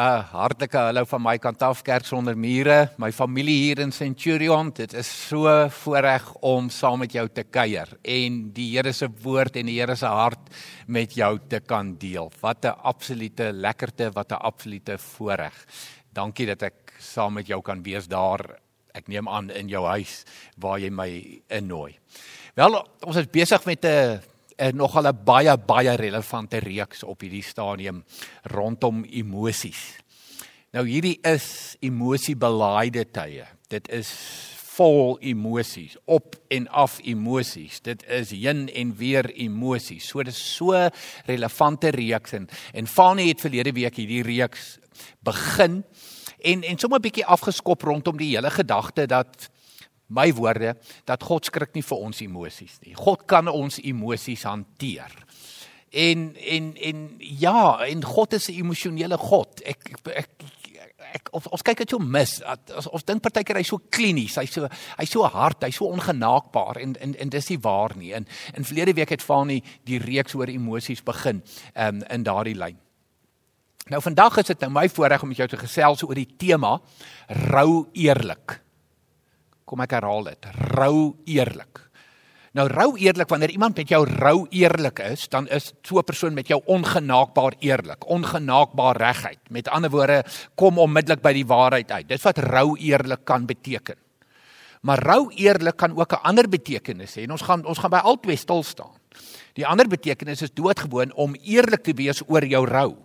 'n 0.00 0.22
hartlike 0.32 0.78
hallo 0.80 1.02
van 1.04 1.20
my 1.20 1.34
kant 1.36 1.60
af 1.60 1.82
Kerk 1.84 2.06
sonder 2.08 2.32
mure, 2.32 2.88
my 2.96 3.10
familie 3.12 3.56
hier 3.66 3.82
in 3.84 3.90
Centurion. 3.92 4.70
Dit 4.72 4.94
is 4.96 5.08
so 5.28 5.68
voorreg 5.68 6.24
om 6.40 6.70
saam 6.72 7.02
met 7.02 7.12
jou 7.12 7.26
te 7.28 7.44
kuier 7.44 7.88
en 8.00 8.38
die 8.56 8.70
Here 8.70 8.94
se 8.96 9.10
woord 9.20 9.58
en 9.60 9.68
die 9.68 9.76
Here 9.76 9.96
se 9.96 10.08
hart 10.08 10.48
met 10.86 11.12
jou 11.12 11.34
te 11.48 11.60
kan 11.60 11.98
deel. 12.00 12.32
Wat 12.40 12.64
'n 12.64 12.80
absolute 12.82 13.52
lekkerte, 13.52 14.10
wat 14.14 14.32
'n 14.32 14.40
absolute 14.40 14.96
voorreg. 14.96 15.66
Dankie 16.14 16.46
dat 16.46 16.62
ek 16.62 16.94
saam 16.98 17.34
met 17.34 17.46
jou 17.46 17.60
kan 17.60 17.82
wees 17.82 18.08
daar. 18.08 18.40
Ek 18.94 19.06
neem 19.06 19.28
aan 19.28 19.50
in 19.50 19.68
jou 19.68 19.84
huis 19.86 20.24
waar 20.56 20.78
jy 20.78 20.90
my 20.90 21.42
innooi. 21.48 21.98
Wel, 22.54 22.86
ons 23.04 23.16
is 23.16 23.26
besig 23.26 23.64
met 23.66 23.84
'n 23.84 24.20
nogal 24.72 25.08
'n 25.08 25.24
baie 25.24 25.56
baie 25.56 25.96
relevante 25.96 26.58
reeks 26.58 27.02
op 27.02 27.20
hierdie 27.20 27.42
stadium 27.42 28.04
rondom 28.42 29.04
emosies. 29.04 29.98
Nou 30.72 30.86
hierdie 30.86 31.18
is 31.26 31.76
emosiebelaaide 31.80 33.04
tye. 33.10 33.46
Dit 33.68 33.88
is 33.88 34.10
vol 34.70 35.18
emosies, 35.20 35.96
op 36.04 36.36
en 36.48 36.68
af 36.68 36.98
emosies. 37.02 37.80
Dit 37.84 38.04
is 38.06 38.30
heen 38.30 38.68
en 38.68 38.94
weer 38.96 39.26
emosies. 39.34 40.06
So 40.08 40.22
dis 40.22 40.38
so 40.54 40.88
relevante 41.26 41.90
reeks 41.90 42.32
en 42.38 42.48
en 42.72 42.86
Fanie 42.86 43.28
het 43.28 43.40
verlede 43.40 43.72
week 43.72 43.96
hierdie 43.96 44.22
reeks 44.22 44.78
begin 45.26 45.82
en 46.38 46.62
en 46.62 46.78
sommer 46.78 46.98
'n 46.98 47.02
bietjie 47.02 47.26
afgeskop 47.26 47.82
rondom 47.82 48.16
die 48.16 48.36
hele 48.36 48.50
gedagte 48.50 49.06
dat 49.06 49.50
my 50.10 50.28
woorde 50.36 50.74
dat 51.08 51.22
God 51.22 51.48
skrik 51.48 51.74
nie 51.74 51.86
vir 51.86 52.06
ons 52.06 52.22
emosies 52.24 52.78
nie. 52.84 52.94
God 52.98 53.26
kan 53.30 53.50
ons 53.50 53.80
emosies 53.82 54.44
hanteer. 54.48 55.14
En 55.90 56.30
en 56.36 56.72
en 56.76 57.06
ja, 57.18 57.78
en 57.86 58.04
God 58.04 58.32
is 58.32 58.48
'n 58.48 58.62
emosionele 58.62 59.16
God. 59.16 59.62
Ek 59.64 59.90
ek, 60.06 60.30
ek 61.14 61.28
of 61.34 61.46
ons 61.46 61.62
kyk 61.62 61.82
dit 61.82 61.90
so 61.90 61.98
mis. 61.98 62.42
Ons, 62.76 62.88
ons 62.88 63.04
dink 63.04 63.22
partykeer 63.22 63.56
hy's 63.56 63.72
so 63.72 63.80
klinies, 63.90 64.36
hy's 64.36 64.52
so 64.52 64.68
hy's 64.98 65.10
so 65.10 65.26
hard, 65.26 65.62
hy's 65.62 65.76
so 65.76 65.90
ongenaakbaar 65.90 66.80
en 66.80 66.94
en 67.00 67.16
en 67.18 67.28
dis 67.28 67.50
nie 67.50 67.58
waar 67.58 67.96
nie. 67.96 68.12
In 68.12 68.26
in 68.54 68.64
verlede 68.64 68.94
week 68.94 69.10
het 69.10 69.22
Fani 69.22 69.62
die 69.84 69.98
reeks 69.98 70.34
oor 70.34 70.48
emosies 70.48 71.02
begin 71.02 71.42
um, 71.74 72.02
in 72.02 72.22
daardie 72.22 72.54
lyn. 72.54 72.78
Nou 73.90 74.02
vandag 74.02 74.36
is 74.38 74.46
dit 74.46 74.60
nou 74.60 74.70
my 74.70 74.88
voorreg 74.88 75.22
om 75.22 75.28
met 75.28 75.40
jou 75.40 75.48
te 75.48 75.58
gesels 75.58 76.04
oor 76.06 76.14
die 76.14 76.28
tema 76.38 76.76
rou 77.50 77.88
eerlik. 77.92 78.60
Kom 79.70 79.84
ek 79.84 79.94
herhaal 79.94 80.26
dit. 80.26 80.50
Rou 80.74 81.14
eerlik. 81.30 81.84
Nou 82.58 82.64
rou 82.66 82.88
eerlik 82.98 83.30
wanneer 83.30 83.52
iemand 83.54 83.76
met 83.78 83.90
jou 83.92 84.00
rou 84.02 84.48
eerlik 84.50 84.98
is, 85.06 85.28
dan 85.30 85.46
is 85.46 85.70
so 85.86 85.98
'n 85.98 86.04
persoon 86.04 86.34
met 86.34 86.48
jou 86.48 86.60
ongenaakbaar 86.66 87.54
eerlik, 87.60 88.06
ongenaakbaar 88.06 88.96
reguit. 88.96 89.38
Met 89.50 89.68
ander 89.68 89.90
woorde, 89.90 90.24
kom 90.56 90.78
onmiddellik 90.78 91.22
by 91.22 91.32
die 91.32 91.46
waarheid 91.46 91.90
uit. 91.90 92.08
Dis 92.08 92.22
wat 92.22 92.38
rou 92.38 92.76
eerlik 92.78 93.24
kan 93.24 93.46
beteken. 93.46 93.96
Maar 94.82 94.98
rou 94.98 95.30
eerlik 95.36 95.76
kan 95.76 95.96
ook 95.96 96.12
'n 96.12 96.22
ander 96.22 96.48
betekenis 96.48 97.14
hê 97.14 97.22
en 97.22 97.30
ons 97.30 97.42
gaan 97.42 97.64
ons 97.64 97.78
gaan 97.78 97.90
by 97.90 98.02
albei 98.02 98.36
stil 98.36 98.62
staan. 98.62 98.98
Die 99.54 99.66
ander 99.66 99.88
betekenis 99.88 100.42
is 100.42 100.54
doodgewoon 100.54 101.12
om 101.14 101.34
eerlik 101.34 101.82
te 101.82 101.92
wees 101.94 102.22
oor 102.26 102.44
jou 102.44 102.66
rou. 102.66 102.96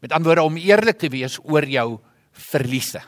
Met 0.00 0.12
ander 0.12 0.26
woorde 0.26 0.42
om 0.42 0.56
eerlik 0.56 0.98
te 0.98 1.08
wees 1.08 1.38
oor 1.42 1.64
jou 1.64 2.00
verliese. 2.32 3.02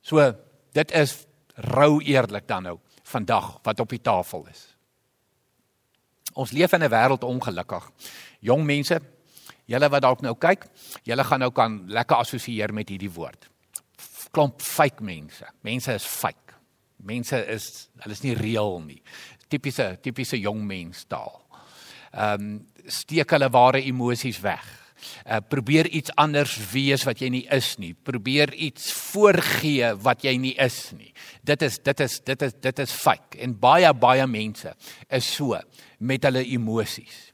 So 0.00 0.34
Dit 0.72 0.92
is 0.96 1.26
rou 1.54 2.00
eerlik 2.00 2.48
dan 2.48 2.62
nou 2.62 2.78
vandag 3.12 3.58
wat 3.62 3.80
op 3.80 3.90
die 3.92 4.00
tafel 4.00 4.46
is. 4.50 4.66
Ons 6.32 6.52
leef 6.52 6.72
in 6.72 6.82
'n 6.82 6.90
wêreld 6.90 7.24
ongelukkig. 7.24 7.90
Jong 8.40 8.64
mense, 8.64 9.00
julle 9.64 9.88
wat 9.88 10.02
dalk 10.02 10.20
nou 10.20 10.34
kyk, 10.34 10.66
julle 11.02 11.24
gaan 11.24 11.40
nou 11.40 11.50
kan 11.52 11.84
lekker 11.86 12.16
assosieer 12.16 12.72
met 12.72 12.88
hierdie 12.88 13.12
woord. 13.12 13.50
Klomp 14.30 14.62
fake 14.62 15.02
mense. 15.02 15.44
Mense 15.60 15.92
is 15.92 16.04
fake. 16.04 16.54
Mense 16.96 17.46
is 17.46 17.88
hulle 17.98 18.12
is 18.12 18.22
nie 18.22 18.34
reël 18.34 18.80
nie. 18.80 19.02
Tipiese 19.48 19.98
tipiese 20.00 20.40
jong 20.40 20.64
mens 20.64 21.04
taal. 21.04 21.42
Ehm 22.12 22.40
um, 22.40 22.66
steek 22.86 23.30
hulle 23.30 23.50
ware 23.50 23.82
emosies 23.82 24.40
weg 24.40 24.81
Uh, 25.26 25.40
probeer 25.48 25.88
iets 25.88 26.12
anders 26.20 26.54
wees 26.72 27.04
wat 27.08 27.20
jy 27.22 27.28
nie 27.32 27.44
is 27.54 27.74
nie. 27.78 27.92
Probeer 27.94 28.54
iets 28.54 28.92
voorgee 29.12 29.92
wat 30.02 30.24
jy 30.26 30.36
nie 30.40 30.54
is 30.60 30.92
nie. 30.96 31.12
Dit 31.42 31.62
is 31.62 31.78
dit 31.78 32.00
is 32.00 32.20
dit 32.20 32.42
is 32.42 32.56
dit 32.60 32.78
is 32.78 32.92
fake 32.92 33.40
en 33.42 33.58
baie 33.58 33.92
baie 33.94 34.26
mense 34.26 34.74
is 35.08 35.34
so 35.36 35.58
met 35.98 36.24
hulle 36.24 36.44
emosies. 36.44 37.32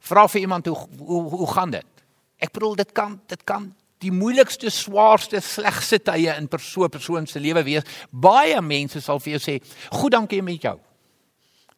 Vra 0.00 0.26
vir 0.28 0.40
iemand 0.46 0.66
hoe 0.66 0.76
hoe 0.98 1.22
hoe 1.36 1.50
gaan 1.54 1.70
dit? 1.76 2.04
Ek 2.40 2.52
bedoel 2.52 2.80
dit 2.80 2.92
kan 2.96 3.20
dit 3.28 3.44
kan 3.44 3.70
die 4.00 4.12
moeilikste, 4.12 4.70
swaarste, 4.72 5.42
slegste 5.44 5.98
tye 6.00 6.32
in 6.32 6.44
'n 6.44 6.48
persoon 6.48 6.88
persoon 6.88 7.26
se 7.26 7.40
lewe 7.40 7.62
wees. 7.62 7.84
Baie 8.10 8.60
mense 8.60 9.00
sal 9.00 9.20
vir 9.20 9.38
jou 9.38 9.40
sê, 9.40 9.62
"Goed, 9.90 10.12
dankie 10.12 10.42
met 10.42 10.62
jou." 10.62 10.80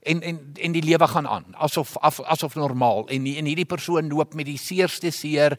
En 0.02 0.22
en 0.22 0.38
en 0.54 0.72
die 0.74 0.82
lewe 0.82 1.06
gaan 1.08 1.26
aan 1.26 1.54
asof 1.54 1.96
af, 1.96 2.20
asof 2.20 2.54
normaal 2.54 3.06
en 3.08 3.26
en 3.26 3.48
hierdie 3.48 3.68
persoon 3.68 4.10
loop 4.10 4.34
met 4.34 4.46
die 4.46 4.58
seerste 4.58 5.10
seer 5.10 5.56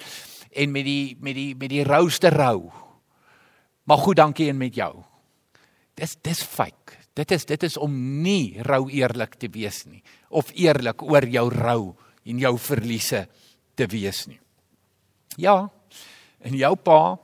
en 0.52 0.72
met 0.72 0.86
die 0.86 1.18
met 1.20 1.36
die 1.36 1.56
met 1.56 1.70
die 1.70 1.84
rouste 1.84 2.30
rou. 2.30 2.72
Maar 3.84 3.98
goed, 3.98 4.16
dankie 4.16 4.50
en 4.50 4.58
met 4.58 4.76
jou. 4.76 5.04
Dis 5.96 6.18
dis 6.22 6.44
fake. 6.44 7.00
Dit 7.14 7.32
is 7.32 7.46
dit 7.46 7.64
is 7.64 7.78
om 7.78 7.94
nie 8.22 8.60
rou 8.66 8.88
eerlik 8.90 9.36
te 9.40 9.50
wees 9.52 9.86
nie 9.86 10.04
of 10.30 10.50
eerlik 10.58 11.04
oor 11.06 11.28
jou 11.30 11.50
rou 11.54 11.94
en 12.26 12.40
jou 12.40 12.58
verliese 12.58 13.28
te 13.76 13.88
wees 13.88 14.26
nie. 14.28 14.40
Ja. 15.38 15.70
En 16.44 16.56
jou 16.58 16.76
pa 16.76 17.18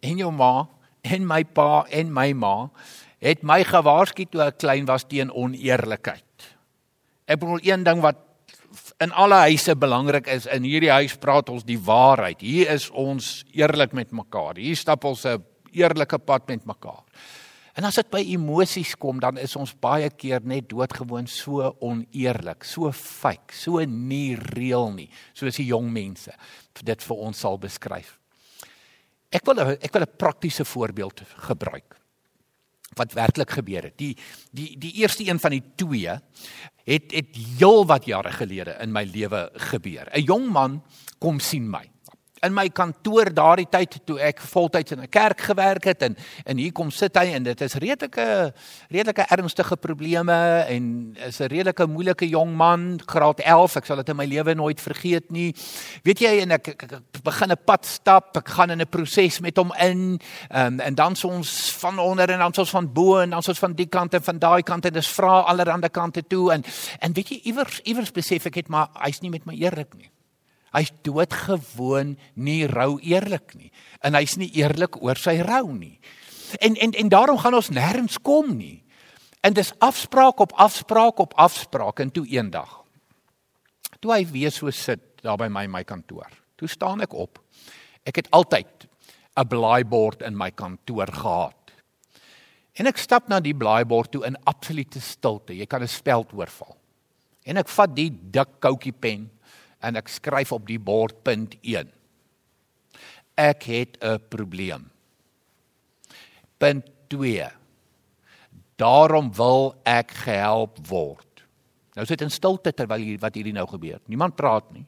en 0.00 0.20
jou 0.20 0.30
ma 0.32 0.68
en 1.02 1.26
my 1.26 1.42
pa 1.44 1.84
en 1.90 2.12
my 2.12 2.32
ma 2.32 2.70
het 3.24 3.42
my 3.42 3.62
gewaarsku 3.64 4.26
toe 4.28 4.44
ek 4.48 4.60
klein 4.60 4.86
was 4.88 5.06
teen 5.08 5.32
oneerlikheid. 5.32 6.23
Ek 7.24 7.40
bedoel 7.40 7.62
een 7.64 7.84
ding 7.84 8.02
wat 8.04 8.20
in 9.00 9.12
alle 9.12 9.38
huise 9.46 9.76
belangrik 9.78 10.26
is, 10.28 10.48
in 10.50 10.66
hierdie 10.66 10.92
huis 10.92 11.14
praat 11.20 11.48
ons 11.48 11.64
die 11.64 11.78
waarheid. 11.80 12.42
Hier 12.44 12.72
is 12.74 12.90
ons 12.90 13.44
eerlik 13.54 13.94
met 13.96 14.12
mekaar. 14.12 14.58
Hier 14.60 14.76
stap 14.76 15.04
ons 15.04 15.24
'n 15.24 15.42
eerlike 15.72 16.18
pad 16.18 16.48
met 16.48 16.64
mekaar. 16.66 17.02
En 17.74 17.84
as 17.84 17.94
dit 17.94 18.10
by 18.10 18.22
emosies 18.22 18.94
kom, 18.94 19.18
dan 19.20 19.38
is 19.38 19.56
ons 19.56 19.74
baie 19.74 20.10
keer 20.10 20.40
net 20.46 20.68
doodgewoon 20.68 21.26
so 21.26 21.74
oneerlik, 21.80 22.64
so 22.64 22.92
fake, 22.92 23.54
so 23.54 23.82
nie 23.84 24.36
reël 24.36 24.92
nie, 24.92 25.08
soos 25.34 25.56
die 25.56 25.66
jong 25.66 25.90
mense 25.90 26.30
dit 26.84 27.02
vir 27.02 27.16
ons 27.16 27.38
sal 27.38 27.58
beskryf. 27.58 28.18
Ek 29.34 29.44
wil 29.46 29.58
ek 29.58 29.92
wil 29.92 30.02
'n 30.02 30.16
praktiese 30.16 30.64
voorbeeld 30.64 31.22
gebruik 31.48 31.98
wat 32.94 33.12
werklik 33.12 33.50
gebeur 33.50 33.82
het. 33.82 33.98
Die 33.98 34.16
die 34.52 34.78
die 34.78 34.92
eerste 35.02 35.26
een 35.26 35.40
van 35.40 35.50
die 35.50 35.62
twee 35.76 36.14
het 36.84 37.12
het 37.12 37.36
heel 37.58 37.86
wat 37.86 38.04
jare 38.04 38.32
gelede 38.32 38.76
in 38.80 38.92
my 38.92 39.04
lewe 39.04 39.50
gebeur. 39.54 40.08
'n 40.12 40.20
Jong 40.22 40.48
man 40.52 40.82
kom 41.18 41.40
sien 41.40 41.70
my 41.70 41.93
in 42.44 42.54
my 42.54 42.68
kantoor 42.68 43.32
daardie 43.34 43.68
tyd 43.70 43.98
toe 44.06 44.18
ek 44.20 44.40
voltyds 44.40 44.92
in 44.92 45.00
'n 45.00 45.08
kerk 45.08 45.40
gewerk 45.40 45.84
het 45.84 46.02
en 46.02 46.16
en 46.46 46.56
hier 46.56 46.72
kom 46.72 46.90
sit 46.90 47.16
hy 47.16 47.34
en 47.34 47.42
dit 47.42 47.60
is 47.60 47.74
redelike 47.74 48.52
redelike 48.90 49.26
ernstige 49.28 49.76
probleme 49.76 50.64
en 50.68 51.16
is 51.26 51.40
'n 51.40 51.48
redelike 51.48 51.86
moeilike 51.86 52.28
jong 52.28 52.56
man 52.56 53.00
graad 53.06 53.40
11 53.40 53.76
ek 53.76 53.86
sal 53.86 53.96
dit 53.96 54.08
in 54.08 54.16
my 54.16 54.26
lewe 54.26 54.54
nooit 54.54 54.80
vergeet 54.80 55.30
nie. 55.30 55.54
Weet 56.02 56.20
jy 56.20 56.40
en 56.42 56.50
ek, 56.52 56.68
ek, 56.68 56.82
ek, 56.82 57.22
begin 57.24 57.50
'n 57.50 57.64
pad 57.64 57.86
stap 57.86 58.36
ek 58.36 58.48
gaan 58.48 58.70
in 58.70 58.80
'n 58.80 58.88
proses 58.88 59.40
met 59.40 59.56
hom 59.56 59.72
in 59.80 60.20
um, 60.50 60.80
en 60.80 60.94
dan 60.94 61.16
ons 61.24 61.72
van 61.80 61.98
onder 61.98 62.30
en 62.30 62.38
dan 62.38 62.52
ons 62.56 62.70
van 62.70 62.92
bo 62.92 63.20
en 63.20 63.30
dan 63.30 63.42
ons 63.46 63.58
van 63.58 63.72
die 63.72 63.88
kant 63.88 64.14
en 64.14 64.22
van 64.22 64.38
daai 64.38 64.62
kant 64.62 64.86
en 64.86 64.92
dis 64.92 65.08
vra 65.08 65.40
allerhande 65.40 65.88
kante 65.88 66.22
toe 66.26 66.52
en 66.52 66.64
en 67.00 67.12
weet 67.12 67.28
jy 67.28 67.40
iewers 67.44 67.80
iewers 67.84 68.12
besef 68.12 68.46
ek 68.46 68.54
het 68.54 68.68
maar 68.68 68.88
hy's 69.04 69.20
nie 69.20 69.30
met 69.30 69.46
my 69.46 69.54
eerlik 69.54 69.94
nie 69.94 70.10
Hy's 70.74 70.90
doodgewoon 71.06 72.16
nie 72.34 72.64
rou 72.66 72.98
eerlik 72.98 73.54
nie. 73.54 73.70
En 74.02 74.16
hy's 74.18 74.36
nie 74.40 74.50
eerlik 74.58 74.98
oor 75.02 75.18
sy 75.20 75.38
rou 75.46 75.70
nie. 75.72 76.00
En 76.58 76.74
en 76.74 76.92
en 76.92 77.08
daarom 77.12 77.38
gaan 77.38 77.54
ons 77.54 77.70
nêrens 77.70 78.18
kom 78.22 78.56
nie. 78.58 78.82
En 79.44 79.54
dis 79.54 79.72
afspraak 79.78 80.40
op 80.40 80.52
afspraak 80.58 81.18
op 81.18 81.34
afspraak 81.34 82.00
en 82.00 82.10
toe 82.10 82.26
eendag. 82.26 82.80
Toe 84.00 84.12
hy 84.12 84.24
weer 84.26 84.52
so 84.52 84.70
sit 84.70 85.22
daar 85.22 85.38
by 85.40 85.48
my 85.48 85.66
my 85.66 85.84
kantoor. 85.84 86.28
Toe 86.56 86.68
staan 86.68 87.04
ek 87.04 87.14
op. 87.14 87.38
Ek 88.04 88.16
het 88.16 88.30
altyd 88.30 88.88
'n 89.36 89.48
blaaibord 89.48 90.22
in 90.22 90.36
my 90.36 90.50
kantoor 90.50 91.06
gehad. 91.06 91.72
En 92.74 92.86
ek 92.86 92.98
stap 92.98 93.28
na 93.28 93.40
die 93.40 93.54
blaaibord 93.54 94.10
toe 94.10 94.24
in 94.26 94.36
absolute 94.44 95.00
stilte. 95.00 95.54
Jy 95.56 95.66
kan 95.66 95.82
'n 95.82 95.88
speld 95.88 96.32
oorval. 96.32 96.76
En 97.44 97.56
ek 97.56 97.68
vat 97.68 97.94
die 97.94 98.10
dik 98.10 98.60
koutjie 98.60 98.92
pen 98.92 99.30
en 99.84 100.00
ek 100.00 100.08
skryf 100.08 100.52
op 100.56 100.66
die 100.68 100.80
bord 100.80 101.20
punt 101.26 101.56
1. 101.62 101.90
Ek 103.36 103.62
het 103.68 103.98
'n 104.00 104.18
probleem. 104.28 104.90
Punt 106.58 106.86
2. 107.08 107.50
Daarom 108.76 109.32
wil 109.34 109.74
ek 109.84 110.10
gehelp 110.10 110.78
word. 110.88 111.44
Nou 111.94 112.06
sit 112.06 112.20
in 112.20 112.30
stilte 112.30 112.72
terwyl 112.72 112.98
hier 112.98 113.18
wat 113.18 113.34
hierdie 113.34 113.54
nou 113.54 113.66
gebeur. 113.66 114.00
Niemand 114.06 114.36
praat 114.36 114.72
nie. 114.72 114.86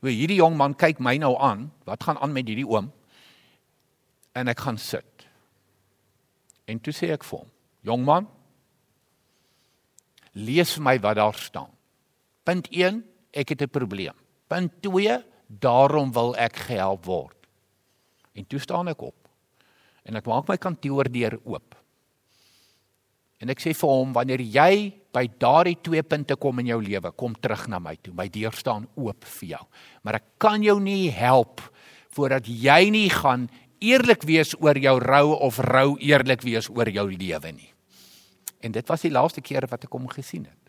Hoe 0.00 0.10
hierdie 0.10 0.40
jong 0.40 0.56
man 0.56 0.74
kyk 0.74 1.00
my 1.00 1.16
nou 1.20 1.34
aan, 1.36 1.70
wat 1.84 2.02
gaan 2.04 2.18
aan 2.18 2.32
met 2.32 2.48
hierdie 2.48 2.68
oom? 2.68 2.92
En 4.32 4.48
ek 4.48 4.60
gaan 4.64 4.78
sit. 4.78 5.26
En 6.64 6.80
toe 6.80 6.92
sê 6.92 7.10
ek 7.12 7.24
vir 7.24 7.38
hom, 7.38 7.50
jong 7.82 8.04
man, 8.04 8.28
lees 10.32 10.74
vir 10.76 10.84
my 10.86 10.96
wat 11.02 11.16
daar 11.16 11.34
staan. 11.34 11.72
Punt 12.44 12.70
1, 12.70 13.02
ek 13.32 13.48
het 13.48 13.62
'n 13.62 13.70
probleem. 13.70 14.14
Punt 14.46 14.82
2, 14.82 15.24
daarom 15.46 16.12
wil 16.12 16.36
ek 16.36 16.56
gehelp 16.56 17.04
word. 17.04 17.36
En 18.32 18.46
toe 18.46 18.58
staan 18.58 18.88
ek 18.88 19.02
op. 19.02 19.28
En 20.04 20.16
ek 20.16 20.26
maak 20.26 20.48
my 20.48 20.56
kantoordeur 20.56 21.40
oop. 21.44 21.74
En 23.40 23.48
ek 23.48 23.60
sê 23.60 23.72
vir 23.72 23.88
hom 23.88 24.12
wanneer 24.12 24.40
jy 24.40 24.92
by 25.14 25.24
daardie 25.40 25.78
twee 25.80 26.02
punte 26.02 26.36
kom 26.36 26.60
in 26.62 26.66
jou 26.66 26.82
lewe, 26.82 27.10
kom 27.16 27.34
terug 27.40 27.66
na 27.68 27.78
my 27.78 27.96
toe. 27.96 28.12
My 28.14 28.28
deur 28.28 28.52
staan 28.52 28.86
oop 29.00 29.24
vir 29.24 29.48
jou. 29.56 29.64
Maar 30.04 30.20
ek 30.20 30.24
kan 30.38 30.62
jou 30.62 30.78
nie 30.80 31.10
help 31.10 31.62
voordat 32.14 32.46
jy 32.46 32.90
nie 32.90 33.08
gaan 33.08 33.48
eerlik 33.80 34.26
wees 34.28 34.52
oor 34.60 34.76
jou 34.76 34.98
rou 35.00 35.26
of 35.40 35.58
rou 35.64 35.96
eerlik 36.04 36.44
wees 36.44 36.68
oor 36.68 36.90
jou 36.92 37.06
lewe 37.08 37.52
nie. 37.52 37.70
En 38.60 38.72
dit 38.72 38.88
was 38.92 39.06
die 39.06 39.12
laaste 39.14 39.40
keer 39.40 39.64
wat 39.70 39.86
ek 39.88 39.96
hom 39.96 40.08
gesien 40.12 40.44
het. 40.44 40.59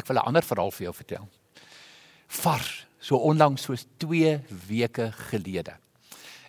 Ek 0.00 0.08
wil 0.08 0.16
'n 0.16 0.26
ander 0.28 0.42
verhaal 0.42 0.72
vir 0.72 0.84
jou 0.88 0.94
vertel. 0.94 1.28
Vars, 2.40 2.86
so 3.00 3.16
onlangs 3.16 3.62
soos 3.62 3.86
2 3.98 4.40
weke 4.68 5.12
gelede. 5.30 5.76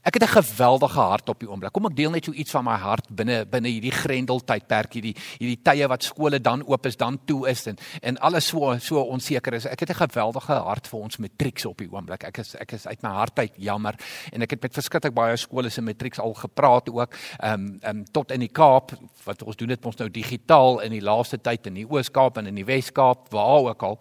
Ek 0.01 0.13
het 0.13 0.23
'n 0.23 0.41
geweldige 0.41 0.99
hart 0.99 1.29
op 1.29 1.39
die 1.39 1.49
oomblik. 1.49 1.71
Kom 1.71 1.85
ek 1.85 1.95
deel 1.95 2.09
net 2.09 2.25
so 2.25 2.31
iets 2.31 2.51
van 2.51 2.63
my 2.63 2.75
hart 2.75 3.05
binne 3.09 3.45
binne 3.45 3.67
hierdie 3.67 3.91
grendeltydperk 3.91 4.93
hierdie 4.93 5.15
hierdie 5.37 5.61
tye 5.61 5.87
wat 5.87 6.03
skole 6.03 6.41
dan 6.41 6.63
oop 6.65 6.85
is, 6.85 6.97
dan 6.97 7.19
toe 7.25 7.49
is 7.49 7.67
en 7.67 7.77
en 8.01 8.17
alles 8.17 8.47
so 8.47 8.77
so 8.79 9.01
onseker 9.01 9.53
is. 9.53 9.65
Ek 9.65 9.79
het 9.79 9.89
'n 9.89 10.07
geweldige 10.07 10.53
hart 10.53 10.87
vir 10.87 10.99
ons 10.99 11.17
matrieks 11.17 11.65
op 11.65 11.77
die 11.77 11.91
oomblik. 11.91 12.23
Ek 12.23 12.37
is 12.37 12.55
ek 12.55 12.71
is 12.71 12.87
uit 12.87 13.01
my 13.03 13.09
hart 13.09 13.39
uit 13.39 13.53
jammer 13.57 13.95
en 14.31 14.41
ek 14.41 14.49
het 14.49 14.61
met 14.61 14.73
verskriklik 14.73 15.13
baie 15.13 15.37
skole 15.37 15.69
se 15.69 15.81
matrieks 15.81 16.19
al 16.19 16.33
gepraat 16.33 16.89
ook. 16.89 17.13
Ehm 17.39 17.53
um, 17.53 17.79
ehm 17.81 17.97
um, 17.97 18.05
tot 18.05 18.31
in 18.31 18.39
die 18.39 18.51
Kaap 18.51 18.91
wat 19.23 19.43
ons 19.43 19.55
doen 19.55 19.67
dit 19.67 19.85
ons 19.85 19.95
nou 19.95 20.09
digitaal 20.09 20.79
in 20.79 20.91
die 20.91 21.01
laaste 21.01 21.41
tyd 21.41 21.67
in 21.67 21.73
die 21.73 21.89
Oos-Kaap 21.89 22.37
en 22.37 22.47
in 22.47 22.55
die 22.55 22.65
Wes-Kaap 22.65 23.29
waar 23.29 23.69
ook 23.69 23.83
al. 23.83 23.99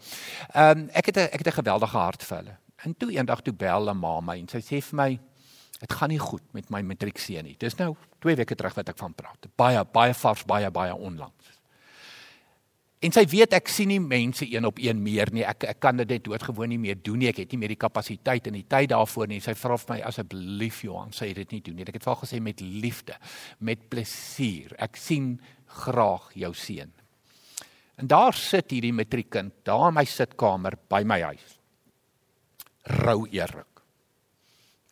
Ehm 0.55 0.79
um, 0.79 0.89
ek 0.93 1.07
het 1.07 1.17
'n 1.17 1.29
ek 1.33 1.45
het 1.45 1.47
'n 1.47 1.63
geweldige 1.63 1.97
hart 1.97 2.23
vir 2.23 2.37
hulle. 2.37 2.57
En 2.85 2.97
toe 2.97 3.11
eendag 3.13 3.43
toe 3.43 3.53
bel 3.53 3.91
'n 3.91 3.99
ma 3.99 4.21
my 4.21 4.39
en 4.39 4.49
sy 4.49 4.61
sê 4.61 4.81
vir 4.83 4.97
my 4.97 5.21
Dit 5.81 5.95
gaan 5.97 6.13
nie 6.13 6.21
goed 6.21 6.45
met 6.53 6.69
my 6.73 6.83
matriekseun 6.85 7.47
nie. 7.49 7.57
Dis 7.61 7.79
nou 7.79 7.95
2 8.21 8.37
weke 8.43 8.57
terug 8.59 8.77
wat 8.77 8.93
ek 8.93 8.99
van 9.01 9.15
praat. 9.17 9.49
Baie 9.57 9.81
baie 9.95 10.15
vars, 10.15 10.45
baie 10.45 10.69
baie 10.71 10.93
onlangs. 10.95 11.57
En 13.01 13.15
sy 13.17 13.23
weet 13.33 13.55
ek 13.57 13.71
sien 13.73 13.89
nie 13.89 14.01
mense 14.01 14.45
een 14.45 14.67
op 14.69 14.77
een 14.83 14.99
meer 15.01 15.31
nie. 15.33 15.41
Ek 15.49 15.65
ek 15.71 15.79
kan 15.81 15.97
dit 16.03 16.11
net 16.13 16.25
doodgewoon 16.27 16.69
nie 16.75 16.81
meer 16.83 16.99
doen 17.01 17.17
nie. 17.23 17.31
Ek 17.31 17.41
het 17.41 17.55
nie 17.55 17.63
meer 17.63 17.73
die 17.73 17.81
kapasiteit 17.81 18.51
en 18.51 18.59
die 18.59 18.67
tyd 18.69 18.91
daarvoor 18.93 19.31
nie. 19.31 19.41
Sy 19.41 19.55
vra 19.57 19.79
vir 19.81 19.95
my 19.95 19.99
asseblief 20.11 20.83
Johan, 20.85 21.15
sê 21.17 21.31
dit 21.37 21.57
nie 21.57 21.63
doen 21.65 21.81
nie. 21.81 21.89
Ek 21.89 21.97
het 21.97 22.05
vir 22.05 22.13
haar 22.13 22.21
gesê 22.27 22.43
met 22.45 22.61
liefde, 22.61 23.17
met 23.65 23.89
plesier. 23.89 24.77
Ek 24.77 25.01
sien 25.01 25.33
graag 25.81 26.29
jou 26.45 26.53
seun. 26.53 26.93
En 28.01 28.09
daar 28.09 28.37
sit 28.37 28.77
hierdie 28.77 28.93
matriekkind 28.97 29.63
daar 29.65 29.89
in 29.89 29.97
my 29.97 30.05
sitkamer 30.05 30.77
by 30.93 31.01
my 31.09 31.23
huis. 31.31 31.57
Rou 33.01 33.25
eerlik 33.33 33.70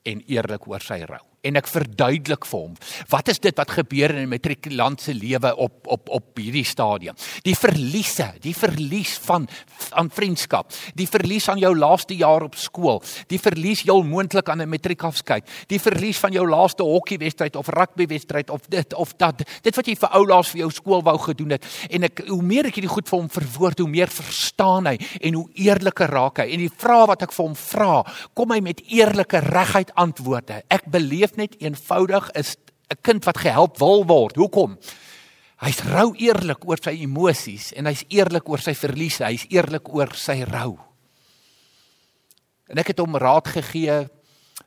en 0.09 0.23
eerlik 0.27 0.67
oor 0.69 0.85
sy 0.85 1.03
rou. 1.09 1.25
En 1.47 1.55
ek 1.55 1.69
verduidelik 1.71 2.47
vir 2.51 2.59
hom, 2.65 2.73
wat 3.13 3.29
is 3.31 3.39
dit 3.39 3.55
wat 3.55 3.71
gebeur 3.71 4.11
in 4.11 4.27
'n 4.27 4.29
matrikulant 4.29 5.01
se 5.01 5.15
lewe 5.15 5.57
op 5.57 5.87
op 5.87 6.09
op 6.09 6.37
hierdie 6.37 6.65
stadium? 6.65 7.15
Die 7.45 7.55
verliese, 7.55 8.35
die 8.41 8.55
verlies 8.55 9.19
van 9.23 9.49
aan 9.91 10.11
vriendskap, 10.11 10.73
die 10.95 11.07
verlies 11.07 11.49
aan 11.49 11.59
jou 11.59 11.77
laaste 11.77 12.17
jaar 12.17 12.43
op 12.43 12.57
skool, 12.57 13.03
die 13.29 13.39
verlies 13.39 13.83
heel 13.83 14.03
moontlik 14.03 14.49
aan 14.49 14.63
'n 14.63 14.69
matriekafskeid, 14.69 15.47
die 15.69 15.79
verlies 15.79 16.19
van 16.19 16.33
jou 16.33 16.49
laaste 16.49 16.83
hokkiewedstryd 16.83 17.57
of 17.57 17.69
rugbywedstryd 17.69 18.51
of 18.51 18.67
dit 18.69 18.95
of 18.95 19.13
dat. 19.17 19.43
Dit 19.63 19.77
wat 19.77 19.87
jy 19.87 19.95
vir 19.95 20.09
ou 20.09 20.27
laas 20.27 20.49
vir 20.49 20.59
jou 20.59 20.71
skool 20.71 21.03
wou 21.03 21.19
gedoen 21.19 21.51
het. 21.51 21.65
En 21.91 22.03
ek 22.03 22.23
hoe 22.27 22.43
meer 22.43 22.67
ek 22.67 22.75
hierdie 22.75 22.95
goed 22.95 23.09
vir 23.09 23.19
hom 23.19 23.29
verwoord, 23.29 23.79
hoe 23.79 23.89
meer 23.89 24.09
verstaan 24.09 24.87
hy 24.87 24.99
en 25.21 25.35
hoe 25.35 25.49
eerliker 25.55 26.11
raak 26.11 26.39
hy. 26.39 26.51
En 26.53 26.59
die 26.59 26.73
vrae 26.77 27.07
wat 27.07 27.23
ek 27.23 27.33
vir 27.33 27.47
hom 27.47 27.55
vra, 27.55 28.05
kom 28.35 28.51
hy 28.51 28.61
met 28.61 28.83
eerlike 28.89 29.39
reguit 29.39 29.95
antwoorde. 29.95 30.63
Ek 30.69 30.85
beleef 30.91 31.28
net 31.37 31.57
eenvoudig 31.61 32.31
is 32.35 32.57
'n 32.91 32.97
kind 33.03 33.25
wat 33.25 33.39
gehelp 33.39 33.79
wil 33.79 34.07
word. 34.07 34.37
Hoekom? 34.37 34.79
Hy's 35.59 35.83
rou 35.85 36.15
eerlik 36.17 36.65
oor 36.69 36.79
sy 36.79 37.03
emosies 37.03 37.73
en 37.73 37.87
hy's 37.87 38.05
eerlik 38.09 38.49
oor 38.49 38.59
sy 38.59 38.75
verliese, 38.75 39.25
hy's 39.25 39.47
eerlik 39.51 39.89
oor 39.95 40.15
sy 40.15 40.45
rou. 40.45 40.79
En 42.69 42.79
ek 42.79 42.87
het 42.87 42.99
hom 42.99 43.17
raad 43.17 43.49
gegee 43.49 44.09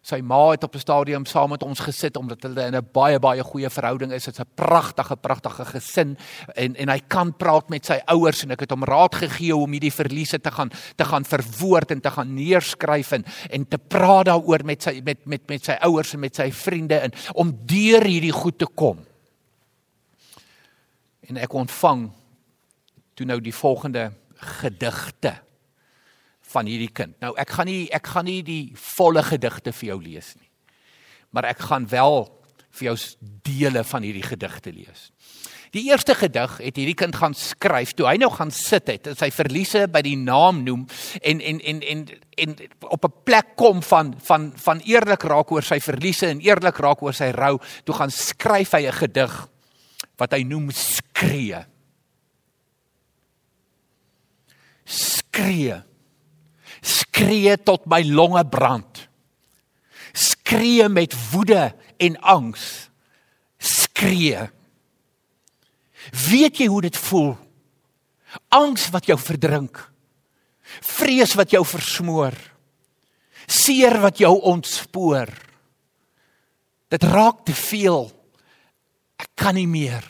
Sy 0.01 0.17
ma 0.25 0.49
het 0.49 0.63
op 0.65 0.73
'n 0.75 0.81
stadium 0.81 1.25
saam 1.25 1.49
met 1.49 1.63
ons 1.63 1.79
gesit 1.79 2.17
omdat 2.17 2.41
hulle 2.41 2.65
in 2.65 2.75
'n 2.75 2.87
baie 2.91 3.19
baie 3.19 3.43
goeie 3.43 3.69
verhouding 3.69 4.11
is. 4.11 4.25
Dit's 4.25 4.39
'n 4.39 4.49
pragtige 4.55 5.15
pragtige 5.15 5.65
gesin 5.65 6.17
en 6.55 6.75
en 6.75 6.89
hy 6.89 6.99
kan 7.07 7.37
praat 7.37 7.69
met 7.69 7.85
sy 7.85 8.01
ouers 8.05 8.43
en 8.43 8.51
ek 8.51 8.59
het 8.59 8.71
hom 8.71 8.83
raad 8.83 9.15
gegee 9.15 9.55
om 9.55 9.71
hierdie 9.71 9.93
verliese 9.93 10.41
te 10.41 10.51
gaan 10.51 10.71
te 10.95 11.05
gaan 11.05 11.25
verwoord 11.25 11.91
en 11.91 12.01
te 12.01 12.11
gaan 12.11 12.33
neerskryf 12.33 13.11
en 13.11 13.25
en 13.49 13.67
te 13.67 13.77
praat 13.77 14.25
daaroor 14.25 14.65
met 14.65 14.81
sy 14.81 15.01
met 15.03 15.25
met 15.25 15.47
met 15.47 15.63
sy 15.63 15.77
ouers 15.81 16.13
en 16.13 16.19
met 16.19 16.35
sy 16.35 16.51
vriende 16.51 16.97
en 16.97 17.11
om 17.33 17.59
deur 17.65 18.03
hierdie 18.03 18.33
goed 18.33 18.57
te 18.57 18.67
kom. 18.75 19.05
En 21.21 21.37
ek 21.37 21.53
ontvang 21.53 22.11
toe 23.13 23.25
nou 23.25 23.41
die 23.41 23.55
volgende 23.55 24.11
gedigte 24.35 25.41
van 26.51 26.67
hierdie 26.69 26.91
kind. 26.91 27.15
Nou 27.23 27.33
ek 27.39 27.55
gaan 27.57 27.69
nie 27.69 27.89
ek 27.93 28.07
gaan 28.13 28.27
nie 28.29 28.41
die 28.45 28.73
volle 28.97 29.23
gedigte 29.23 29.73
vir 29.75 29.93
jou 29.93 29.99
lees 30.03 30.35
nie. 30.39 30.49
Maar 31.31 31.51
ek 31.53 31.65
gaan 31.69 31.87
wel 31.91 32.27
vir 32.71 32.91
jou 32.91 32.97
dele 33.43 33.83
van 33.83 34.03
hierdie 34.03 34.25
gedigte 34.25 34.71
lees. 34.71 35.09
Die 35.71 35.85
eerste 35.87 36.15
gedig 36.19 36.57
het 36.59 36.75
hierdie 36.75 36.97
kind 36.99 37.15
gaan 37.15 37.35
skryf 37.37 37.93
toe 37.95 38.09
hy 38.09 38.17
nou 38.19 38.27
gaan 38.33 38.51
sit 38.51 38.89
het 38.91 39.07
en 39.07 39.15
sy 39.19 39.29
verliese 39.31 39.85
by 39.91 40.01
die 40.03 40.17
naam 40.19 40.63
noem 40.65 40.83
en 41.23 41.39
en 41.39 41.61
en 41.71 41.79
en 41.93 42.01
en 42.43 42.55
op 42.91 43.05
'n 43.07 43.13
plek 43.23 43.55
kom 43.55 43.83
van 43.83 44.13
van 44.19 44.51
van 44.55 44.81
eerlik 44.83 45.23
raak 45.23 45.51
oor 45.51 45.63
sy 45.63 45.79
verliese 45.79 46.27
en 46.27 46.39
eerlik 46.39 46.77
raak 46.77 47.01
oor 47.01 47.13
sy 47.13 47.31
rou, 47.31 47.59
toe 47.83 47.95
gaan 47.95 48.11
skryf 48.11 48.71
hy 48.71 48.87
'n 48.87 48.99
gedig 48.99 49.47
wat 50.17 50.33
hy 50.33 50.43
noem 50.43 50.71
skree. 50.71 51.65
Skree 54.85 55.90
skree 56.81 57.57
tot 57.61 57.85
my 57.85 58.01
longe 58.03 58.43
brand. 58.49 59.07
Skree 60.13 60.89
met 60.89 61.13
woede 61.31 61.71
en 61.97 62.17
angs. 62.19 62.89
Skree. 63.57 64.49
Weet 66.29 66.57
jy 66.57 66.67
hoe 66.67 66.81
dit 66.81 66.97
voel? 66.97 67.35
Angs 68.49 68.89
wat 68.91 69.07
jou 69.07 69.17
verdrink. 69.19 69.77
Vrees 70.81 71.35
wat 71.37 71.51
jou 71.53 71.61
versmoor. 71.67 72.35
Seer 73.47 73.99
wat 74.01 74.21
jou 74.21 74.33
ontspoor. 74.51 75.29
Dit 76.91 77.03
raak 77.07 77.45
te 77.47 77.55
veel. 77.55 78.09
Ek 79.21 79.29
kan 79.37 79.55
nie 79.55 79.67
meer. 79.69 80.03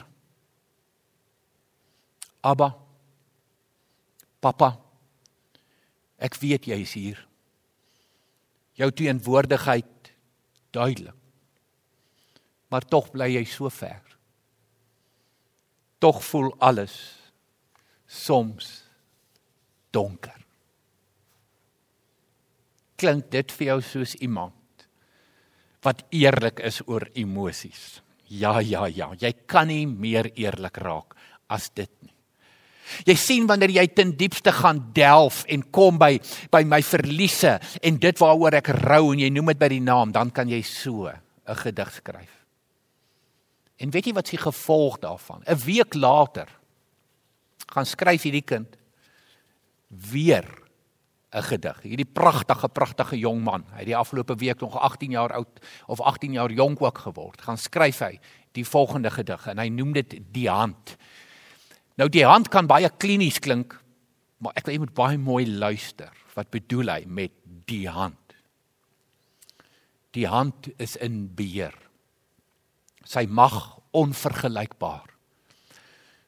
Abba. 2.42 2.72
Papa. 4.42 4.72
Ek 6.22 6.38
weet 6.42 6.68
jy 6.70 6.78
is 6.86 6.94
hier. 6.94 7.20
Jou 8.78 8.92
teenwoordigheid 8.94 10.12
duidelik. 10.74 11.18
Maar 12.72 12.86
tog 12.88 13.10
bly 13.12 13.28
jy 13.34 13.44
so 13.50 13.70
ver. 13.74 14.06
Tog 16.00 16.22
voel 16.24 16.54
alles 16.63 16.96
soms 18.08 18.70
donker. 19.92 20.38
Klink 23.01 23.28
dit 23.34 23.51
vir 23.58 23.74
jou 23.74 23.82
soos 23.84 24.16
iemand 24.22 24.86
wat 25.82 26.06
eerlik 26.13 26.62
is 26.63 26.80
oor 26.86 27.08
emosies? 27.18 28.00
Ja, 28.32 28.60
ja, 28.62 28.86
ja, 28.88 29.10
jy 29.20 29.34
kan 29.50 29.68
nie 29.68 29.88
meer 29.90 30.30
eerlik 30.38 30.78
raak 30.80 31.18
as 31.51 31.70
dit 31.75 31.92
nie. 32.06 32.11
Jy 33.06 33.16
sien 33.16 33.48
wanneer 33.48 33.70
jy 33.70 33.88
ten 33.88 34.16
diepste 34.18 34.52
gaan 34.52 34.92
delf 34.94 35.44
en 35.48 35.64
kom 35.72 35.98
by 35.98 36.20
by 36.52 36.64
my 36.64 36.82
verliese 36.82 37.60
en 37.82 38.00
dit 38.00 38.18
waaroor 38.20 38.60
ek 38.62 38.68
rou 38.68 39.14
en 39.14 39.20
jy 39.20 39.30
noem 39.30 39.54
dit 39.54 39.60
by 39.60 39.70
die 39.70 39.84
naam, 39.84 40.12
dan 40.12 40.32
kan 40.32 40.50
jy 40.50 40.62
so 40.62 41.08
'n 41.08 41.56
gedig 41.56 41.92
skryf. 41.92 42.46
En 43.78 43.90
weet 43.90 44.06
jy 44.06 44.14
wat 44.14 44.28
se 44.28 44.38
gevolg 44.38 45.00
daarvan? 45.00 45.44
'n 45.46 45.58
Week 45.66 45.94
later 45.94 46.48
gaan 47.72 47.86
skryf 47.86 48.24
hierdie 48.24 48.46
kind 48.46 48.78
weer 49.88 50.46
'n 51.32 51.44
gedig. 51.44 51.82
Hierdie 51.82 52.06
pragtige 52.06 52.68
pragtige 52.68 53.18
jong 53.18 53.44
man. 53.44 53.64
Hy 53.72 53.78
het 53.78 53.86
die 53.86 53.96
afgelope 53.96 54.36
week 54.36 54.60
nog 54.60 54.76
18 54.80 55.12
jaar 55.12 55.34
oud 55.34 55.60
of 55.88 56.02
18 56.02 56.32
jaar 56.32 56.52
jonk 56.52 56.82
ook 56.82 56.98
geword. 56.98 57.42
Gaan 57.42 57.58
skryf 57.58 58.00
hy 58.00 58.20
die 58.52 58.66
volgende 58.68 59.12
gedig 59.12 59.48
en 59.48 59.58
hy 59.58 59.68
noem 59.68 59.94
dit 59.94 60.20
Die 60.32 60.50
hand. 60.50 60.98
Nou 62.00 62.08
die 62.12 62.26
hand 62.26 62.50
kan 62.54 62.70
baie 62.70 62.90
klinies 63.02 63.40
klink, 63.44 63.76
maar 64.40 64.56
ek 64.56 64.66
wil 64.68 64.76
jy 64.76 64.82
moet 64.86 64.98
baie 64.98 65.22
mooi 65.22 65.46
luister. 65.48 66.12
wat 66.32 66.48
bedoel 66.48 66.88
hy 66.88 67.02
met 67.08 67.34
die 67.68 67.90
hand? 67.92 68.36
Die 70.16 70.28
hand 70.28 70.70
is 70.80 70.96
in 70.96 71.26
beheer. 71.36 71.76
Sy 73.04 73.26
mag 73.28 73.80
onvergelykbaar. 73.92 75.10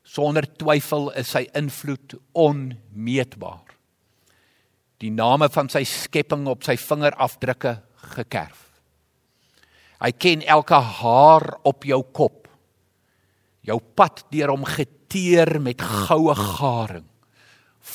Sonder 0.04 0.44
twyfel 0.60 1.10
is 1.20 1.32
sy 1.32 1.46
invloed 1.56 2.18
onmeetbaar. 2.36 3.72
Die 5.00 5.12
name 5.12 5.50
van 5.52 5.72
sy 5.72 5.84
skepping 5.88 6.46
op 6.52 6.64
sy 6.68 6.76
vingerafdrukke 6.80 7.78
gekerf. 8.16 8.60
Hy 10.04 10.12
ken 10.20 10.44
elke 10.44 10.80
haar 11.00 11.48
op 11.64 11.88
jou 11.88 12.02
kop. 12.12 12.43
Jou 13.64 13.80
pad 13.96 14.26
deur 14.34 14.52
hom 14.52 14.66
geteer 14.68 15.56
met 15.64 15.80
goue 15.82 16.36
garing, 16.36 17.06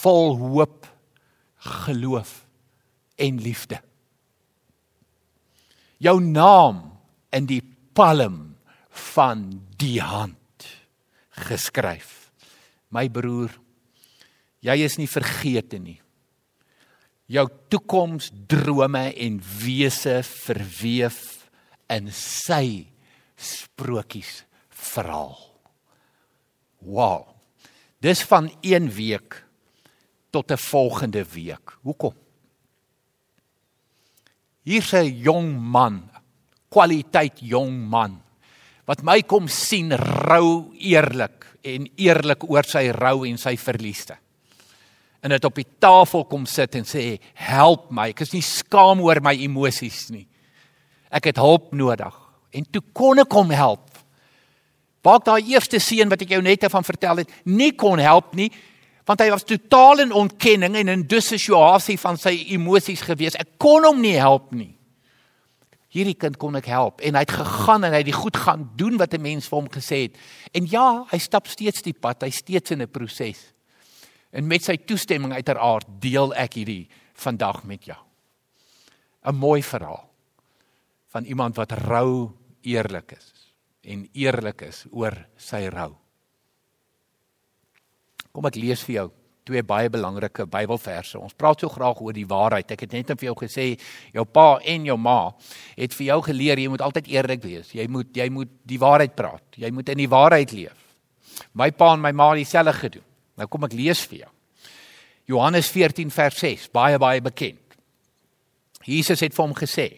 vol 0.03 0.37
hoop, 0.41 0.87
geloof 1.85 2.47
en 3.19 3.41
liefde. 3.43 3.81
Jou 5.99 6.21
naam 6.23 6.85
in 7.35 7.49
die 7.51 7.63
palm 7.93 8.55
van 9.15 9.49
die 9.81 9.99
hand 10.01 10.69
geskryf. 11.49 12.31
My 12.95 13.09
broer, 13.13 13.53
jy 14.65 14.77
is 14.87 14.97
nie 14.99 15.11
vergete 15.11 15.81
nie. 15.83 15.99
Jou 17.29 17.45
toekomsdrome 17.69 19.11
en 19.21 19.37
wese 19.61 20.23
verweef 20.25 21.21
in 21.93 22.09
sy 22.15 22.89
sprokies 23.37 24.47
verhaal. 24.73 25.37
Wow. 26.78 27.26
Dis 27.99 28.23
van 28.23 28.52
een 28.61 28.90
week 28.92 29.44
tot 30.30 30.50
'n 30.50 30.56
volgende 30.56 31.25
week. 31.25 31.78
Hoekom? 31.82 32.14
Hier's 34.62 34.92
'n 34.92 35.18
jong 35.18 35.61
man, 35.61 36.11
kwaliteit 36.68 37.40
jong 37.40 37.88
man 37.88 38.23
wat 38.88 39.02
my 39.04 39.20
kom 39.28 39.49
sien 39.52 39.92
rou 39.92 40.73
eerlik 40.80 41.44
en 41.66 41.85
eerlik 42.00 42.47
oor 42.49 42.64
sy 42.64 42.88
rou 42.97 43.26
en 43.28 43.37
sy 43.40 43.52
verlieste. 43.61 44.16
En 45.20 45.35
dit 45.35 45.44
op 45.44 45.58
die 45.58 45.66
tafel 45.82 46.25
kom 46.30 46.47
sit 46.49 46.78
en 46.78 46.87
sê 46.88 47.18
help 47.35 47.90
my, 47.92 48.08
ek 48.14 48.23
is 48.25 48.32
nie 48.32 48.44
skaam 48.44 49.02
oor 49.04 49.20
my 49.20 49.35
emosies 49.44 50.06
nie. 50.14 50.25
Ek 51.12 51.28
het 51.28 51.40
hulp 51.42 51.75
nodig 51.76 52.16
en 52.56 52.64
toe 52.73 52.82
kon 52.97 53.20
ek 53.20 53.37
hom 53.37 53.52
help. 53.52 53.88
Waar 55.02 55.21
daai 55.25 55.43
eerste 55.52 55.78
seun 55.78 56.09
wat 56.09 56.23
ek 56.23 56.31
jou 56.31 56.43
net 56.43 56.64
van 56.71 56.85
vertel 56.85 57.17
het, 57.17 57.31
nie 57.45 57.73
kon 57.73 57.99
help 57.99 58.35
nie 58.35 58.50
want 59.09 59.23
hy 59.25 59.31
was 59.33 59.47
totaal 59.49 60.02
in 60.02 60.11
ontkenning 60.12 60.75
en 60.76 60.88
in 60.93 61.02
dissosiasie 61.09 61.97
van 61.97 62.19
sy 62.21 62.35
emosies 62.52 63.00
gewees. 63.00 63.38
Ek 63.40 63.57
kon 63.57 63.87
hom 63.88 64.02
nie 64.05 64.19
help 64.21 64.52
nie 64.52 64.78
hierdie 65.95 66.17
kind 66.21 66.37
kon 66.40 66.57
ek 66.59 66.69
help 66.69 67.02
en 67.05 67.17
hy 67.17 67.23
het 67.25 67.33
gegaan 67.33 67.87
en 67.87 67.95
hy 67.95 68.02
het 68.02 68.11
die 68.11 68.17
goed 68.17 68.37
gaan 68.37 68.67
doen 68.76 68.99
wat 69.00 69.14
'n 69.14 69.23
mens 69.23 69.49
vir 69.49 69.59
hom 69.59 69.69
gesê 69.69 70.02
het. 70.09 70.17
En 70.52 70.67
ja, 70.67 71.05
hy 71.11 71.19
stap 71.19 71.47
steeds 71.47 71.83
die 71.83 71.95
pad, 71.95 72.23
hy 72.23 72.31
steeds 72.31 72.71
in 72.71 72.83
'n 72.83 72.90
proses. 72.90 73.52
En 74.33 74.47
met 74.47 74.62
sy 74.62 74.76
toestemming 74.76 75.33
uiteraard 75.33 75.87
deel 76.00 76.35
ek 76.35 76.55
hierdie 76.55 76.88
vandag 77.14 77.64
met 77.64 77.85
jou. 77.85 77.99
'n 79.25 79.35
Mooi 79.35 79.62
verhaal 79.62 80.11
van 81.09 81.25
iemand 81.25 81.57
wat 81.57 81.73
rou 81.73 82.31
eerlik 82.62 83.12
is 83.12 83.38
en 83.88 84.04
eerlik 84.12 84.66
is 84.68 84.85
oor 84.92 85.16
sy 85.40 85.64
rou. 85.73 85.92
Kom 88.33 88.47
ek 88.49 88.59
lees 88.61 88.85
vir 88.87 88.95
jou 88.95 89.07
twee 89.49 89.64
baie 89.64 89.88
belangrike 89.88 90.45
Bybelverse. 90.50 91.16
Ons 91.18 91.37
praat 91.38 91.62
so 91.62 91.73
graag 91.73 92.02
oor 92.04 92.16
die 92.16 92.26
waarheid. 92.28 92.68
Ek 92.75 92.85
het 92.85 92.97
net 92.97 93.12
vir 93.14 93.30
jou 93.30 93.37
gesê 93.40 93.71
jou 94.12 94.25
pa 94.28 94.59
en 94.61 94.85
jou 94.90 94.97
ma 95.00 95.21
het 95.78 95.95
vir 95.97 96.11
jou 96.11 96.18
geleer 96.28 96.61
jy 96.61 96.68
moet 96.73 96.85
altyd 96.85 97.09
eerlik 97.14 97.45
wees. 97.45 97.73
Jy 97.75 97.87
moet 97.92 98.12
jy 98.16 98.28
moet 98.33 98.52
die 98.68 98.80
waarheid 98.80 99.16
praat. 99.16 99.45
Jy 99.57 99.71
moet 99.73 99.95
in 99.95 100.02
die 100.02 100.11
waarheid 100.12 100.52
leef. 100.52 100.85
My 101.57 101.71
pa 101.73 101.95
en 101.95 102.02
my 102.04 102.12
ma 102.12 102.33
het 102.35 102.42
dieselfde 102.42 102.75
gedoen. 102.76 103.07
Nou 103.38 103.47
kom 103.49 103.64
ek 103.64 103.76
lees 103.78 104.02
vir 104.11 104.26
jou. 104.26 104.35
Johannes 105.28 105.68
14 105.68 106.11
vers 106.12 106.38
6, 106.40 106.68
baie 106.73 107.00
baie 107.00 107.21
bekend. 107.21 107.61
Jesus 108.88 109.21
het 109.21 109.35
vir 109.37 109.45
hom 109.45 109.57
gesê: 109.57 109.88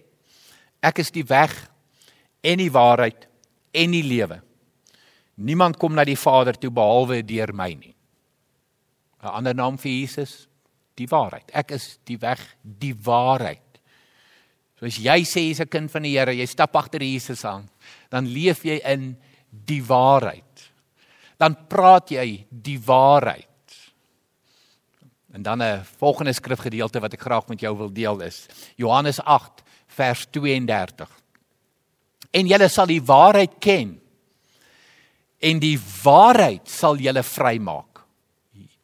Ek 0.82 0.98
is 1.02 1.12
die 1.14 1.26
weg 1.26 1.54
en 2.42 2.58
die 2.58 2.72
waarheid 2.74 3.29
en 3.72 3.90
die 3.90 4.04
lewe. 4.04 4.40
Niemand 5.40 5.78
kom 5.80 5.94
na 5.94 6.04
die 6.04 6.18
Vader 6.18 6.58
toe 6.58 6.70
behalwe 6.70 7.22
deur 7.24 7.52
my 7.52 7.72
nie. 7.74 7.94
'n 9.20 9.28
ander 9.28 9.54
naam 9.54 9.76
vir 9.78 9.90
Jesus, 9.90 10.48
die 10.96 11.06
waarheid. 11.06 11.50
Ek 11.52 11.72
is 11.76 11.98
die 12.08 12.16
weg, 12.20 12.40
die 12.62 12.94
waarheid. 12.94 13.80
So 14.78 14.86
as 14.86 14.96
jy 14.96 15.20
sê 15.28 15.48
jy's 15.48 15.60
'n 15.60 15.68
kind 15.68 15.90
van 15.90 16.02
die 16.02 16.16
Here, 16.16 16.32
jy 16.32 16.46
stap 16.46 16.76
agter 16.76 17.02
Jesus 17.02 17.44
aan, 17.44 17.68
dan 18.10 18.26
leef 18.26 18.64
jy 18.64 18.80
in 18.84 19.16
die 19.50 19.82
waarheid. 19.82 20.70
Dan 21.38 21.56
praat 21.68 22.10
jy 22.10 22.46
die 22.50 22.78
waarheid. 22.78 23.46
En 25.32 25.42
dan 25.42 25.62
'n 25.62 25.84
volgende 25.84 26.32
skrifgedeelte 26.32 27.00
wat 27.00 27.12
ek 27.12 27.20
graag 27.20 27.48
met 27.48 27.60
jou 27.60 27.76
wil 27.76 27.92
deel 27.92 28.20
is 28.22 28.48
Johannes 28.76 29.20
8 29.20 29.62
vers 29.86 30.26
32. 30.30 31.19
En 32.32 32.46
julle 32.46 32.68
sal 32.68 32.86
die 32.86 33.02
waarheid 33.02 33.58
ken 33.60 33.96
en 35.40 35.60
die 35.60 35.78
waarheid 36.02 36.68
sal 36.68 37.00
julle 37.00 37.22
vrymaak 37.24 37.90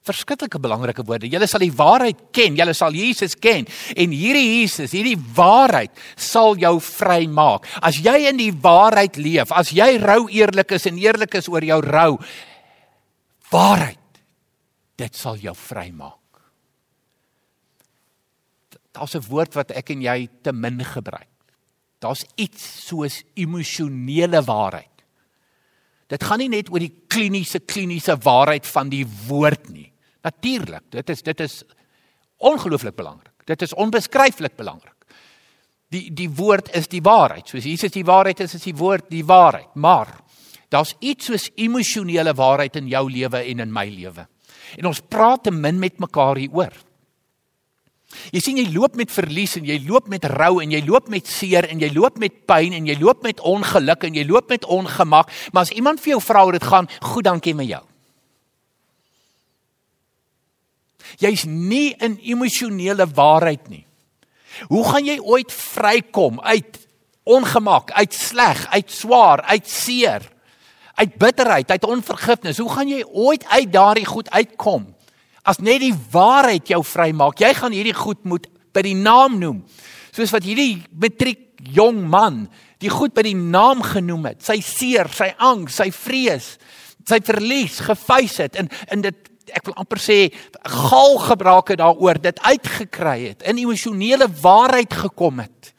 verskriklike 0.06 0.60
belangrike 0.62 1.04
woorde. 1.06 1.28
Julle 1.30 1.48
sal 1.50 1.64
die 1.64 1.74
waarheid 1.74 2.28
ken, 2.36 2.56
julle 2.58 2.74
sal 2.76 2.94
Jesus 2.96 3.36
ken 3.42 3.66
en 3.98 4.14
hierdie 4.14 4.60
Jesus, 4.60 4.94
hierdie 4.94 5.18
waarheid 5.36 5.94
sal 6.14 6.58
jou 6.60 6.76
vrymaak. 6.82 7.66
As 7.84 7.98
jy 8.02 8.16
in 8.30 8.40
die 8.40 8.52
waarheid 8.52 9.18
leef, 9.20 9.52
as 9.54 9.72
jy 9.74 9.96
rou 10.02 10.26
eerlik 10.32 10.76
is 10.78 10.86
en 10.90 11.00
eerlik 11.02 11.38
is 11.40 11.50
oor 11.52 11.64
jou 11.66 11.80
rou, 11.84 12.12
waarheid 13.52 14.22
dit 14.96 15.18
sal 15.18 15.40
jou 15.42 15.54
vrymaak. 15.66 16.22
Daar's 18.96 19.14
'n 19.14 19.28
woord 19.28 19.54
wat 19.54 19.70
ek 19.76 19.90
en 19.90 20.02
jy 20.02 20.28
te 20.42 20.52
min 20.52 20.80
gebruik. 20.80 21.35
Daar's 21.98 22.24
iets 22.34 22.64
soos 22.86 23.22
emosionele 23.34 24.42
waarheid. 24.44 24.92
Dit 26.06 26.22
gaan 26.22 26.38
nie 26.38 26.50
net 26.52 26.68
oor 26.70 26.82
die 26.82 26.92
kliniese 27.10 27.60
kliniese 27.66 28.14
waarheid 28.22 28.66
van 28.68 28.90
die 28.92 29.04
woord 29.26 29.70
nie. 29.72 29.88
Natuurlik, 30.26 30.84
dit 30.94 31.10
is 31.10 31.22
dit 31.26 31.40
is 31.40 31.62
ongelooflik 32.36 32.94
belangrik. 32.96 33.32
Dit 33.46 33.62
is 33.62 33.74
onbeskryflik 33.74 34.56
belangrik. 34.58 34.94
Die 35.90 36.10
die 36.14 36.30
woord 36.30 36.70
is 36.76 36.88
die 36.90 37.02
waarheid. 37.02 37.48
Soos 37.48 37.66
Jesus 37.66 37.94
die 37.94 38.06
waarheid 38.06 38.40
is, 38.44 38.54
is 38.54 38.66
die 38.66 38.76
woord 38.76 39.10
die 39.10 39.24
waarheid. 39.26 39.74
Maar 39.74 40.12
daar's 40.68 40.94
iets 41.00 41.30
soos 41.30 41.50
emosionele 41.54 42.34
waarheid 42.34 42.76
in 42.76 42.90
jou 42.90 43.06
lewe 43.10 43.42
en 43.42 43.62
in 43.64 43.72
my 43.72 43.86
lewe. 43.90 44.26
En 44.76 44.90
ons 44.90 45.00
praat 45.00 45.46
te 45.46 45.54
min 45.54 45.78
met 45.78 45.98
mekaar 46.02 46.38
hieroor. 46.42 46.74
Jy 48.30 48.40
sien 48.42 48.58
jy 48.60 48.68
loop 48.70 48.94
met 48.98 49.10
verlies 49.10 49.56
en 49.58 49.66
jy 49.66 49.80
loop 49.86 50.06
met 50.10 50.24
rou 50.30 50.60
en 50.62 50.70
jy 50.70 50.80
loop 50.86 51.08
met 51.12 51.26
seer 51.26 51.66
en 51.68 51.80
jy 51.82 51.90
loop 51.94 52.20
met 52.22 52.38
pyn 52.46 52.76
en 52.76 52.86
jy 52.86 52.94
loop 53.00 53.24
met 53.26 53.42
ongeluk 53.42 54.06
en 54.06 54.14
jy 54.14 54.24
loop 54.28 54.50
met 54.52 54.64
ongemak, 54.64 55.32
maar 55.52 55.66
as 55.66 55.74
iemand 55.74 56.00
vir 56.02 56.14
jou 56.14 56.22
vra 56.22 56.44
hoe 56.46 56.54
dit 56.56 56.68
gaan, 56.70 56.88
goed 57.12 57.26
dankie 57.26 57.54
met 57.58 57.70
jou. 57.70 57.82
Jy's 61.22 61.46
nie 61.48 61.94
in 62.02 62.16
emosionele 62.22 63.06
waarheid 63.16 63.68
nie. 63.72 63.84
Hoe 64.70 64.84
gaan 64.88 65.06
jy 65.06 65.18
ooit 65.20 65.52
vrykom 65.52 66.40
uit 66.40 66.80
ongemak, 67.26 67.92
uit 67.92 68.14
sleg, 68.14 68.66
uit 68.72 68.90
swaar, 68.90 69.42
uit 69.50 69.68
seer, 69.68 70.24
uit 70.96 71.16
bitterheid, 71.18 71.70
uit 71.70 71.84
onvergifnis? 71.84 72.58
Hoe 72.62 72.72
gaan 72.72 72.90
jy 72.90 73.02
ooit 73.04 73.46
uit 73.46 73.72
daardie 73.72 74.06
goed 74.06 74.30
uitkom? 74.30 74.95
As 75.46 75.60
net 75.62 75.80
die 75.80 75.94
waarheid 76.12 76.68
jou 76.68 76.82
vrymaak. 76.84 77.40
Jy 77.40 77.52
gaan 77.54 77.72
hierdie 77.72 77.96
goed 77.96 78.24
moet 78.26 78.48
by 78.74 78.82
die 78.82 78.96
naam 78.98 79.38
noem. 79.40 79.62
Soos 80.12 80.32
wat 80.34 80.44
hierdie 80.44 80.82
matriek 80.90 81.62
jong 81.72 82.02
man 82.10 82.46
die 82.82 82.90
goed 82.92 83.14
by 83.16 83.22
die 83.24 83.36
naam 83.38 83.80
genoem 83.80 84.32
het. 84.32 84.42
Sy 84.44 84.58
seer, 84.60 85.08
sy 85.08 85.30
angs, 85.40 85.78
sy 85.78 85.88
vrees, 85.94 86.56
sy 87.06 87.20
verlies 87.24 87.80
gefeis 87.86 88.36
het 88.42 88.58
en 88.60 88.70
in 88.92 89.04
dit 89.06 89.32
ek 89.54 89.68
wil 89.68 89.76
amper 89.78 90.00
sê 90.02 90.18
gal 90.66 91.18
gebrake 91.22 91.76
daaroor 91.78 92.18
dit 92.22 92.40
uitgekry 92.42 93.18
het 93.28 93.44
in 93.46 93.60
emosionele 93.62 94.26
waarheid 94.42 94.96
gekom 95.04 95.44
het 95.44 95.70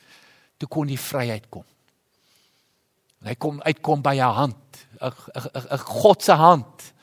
toe 0.57 0.69
kon 0.71 0.87
die 0.87 0.99
vryheid 0.99 1.49
kom 1.51 1.65
hy 3.27 3.35
kom 3.35 3.59
uitkom 3.65 4.03
by 4.05 4.15
'n 4.15 4.35
hand 4.39 4.85
'n 5.01 5.11
'n 5.75 5.83
God 5.83 6.23
se 6.23 6.31
hand 6.31 6.93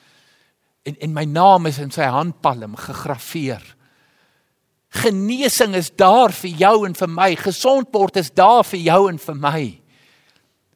en 0.84 0.98
en 1.00 1.14
my 1.16 1.24
naam 1.24 1.66
is 1.70 1.80
in 1.82 1.92
sy 1.94 2.08
handpalm 2.10 2.76
gegraveer 2.80 3.64
genesing 5.04 5.74
is 5.74 5.90
daar 5.90 6.32
vir 6.32 6.60
jou 6.64 6.76
en 6.86 6.94
vir 6.94 7.10
my 7.10 7.30
gesond 7.40 7.90
word 7.92 8.20
is 8.22 8.30
daar 8.30 8.62
vir 8.64 8.80
jou 8.80 9.00
en 9.10 9.18
vir 9.18 9.40
my 9.48 9.64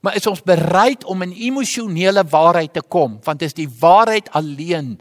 maar 0.02 0.16
is 0.16 0.26
ons 0.30 0.42
bereid 0.46 1.04
om 1.10 1.22
in 1.26 1.34
emosionele 1.34 2.24
waarheid 2.30 2.72
te 2.74 2.82
kom 2.82 3.20
want 3.24 3.40
dit 3.42 3.50
is 3.50 3.58
die 3.58 3.70
waarheid 3.80 4.30
alleen 4.38 4.96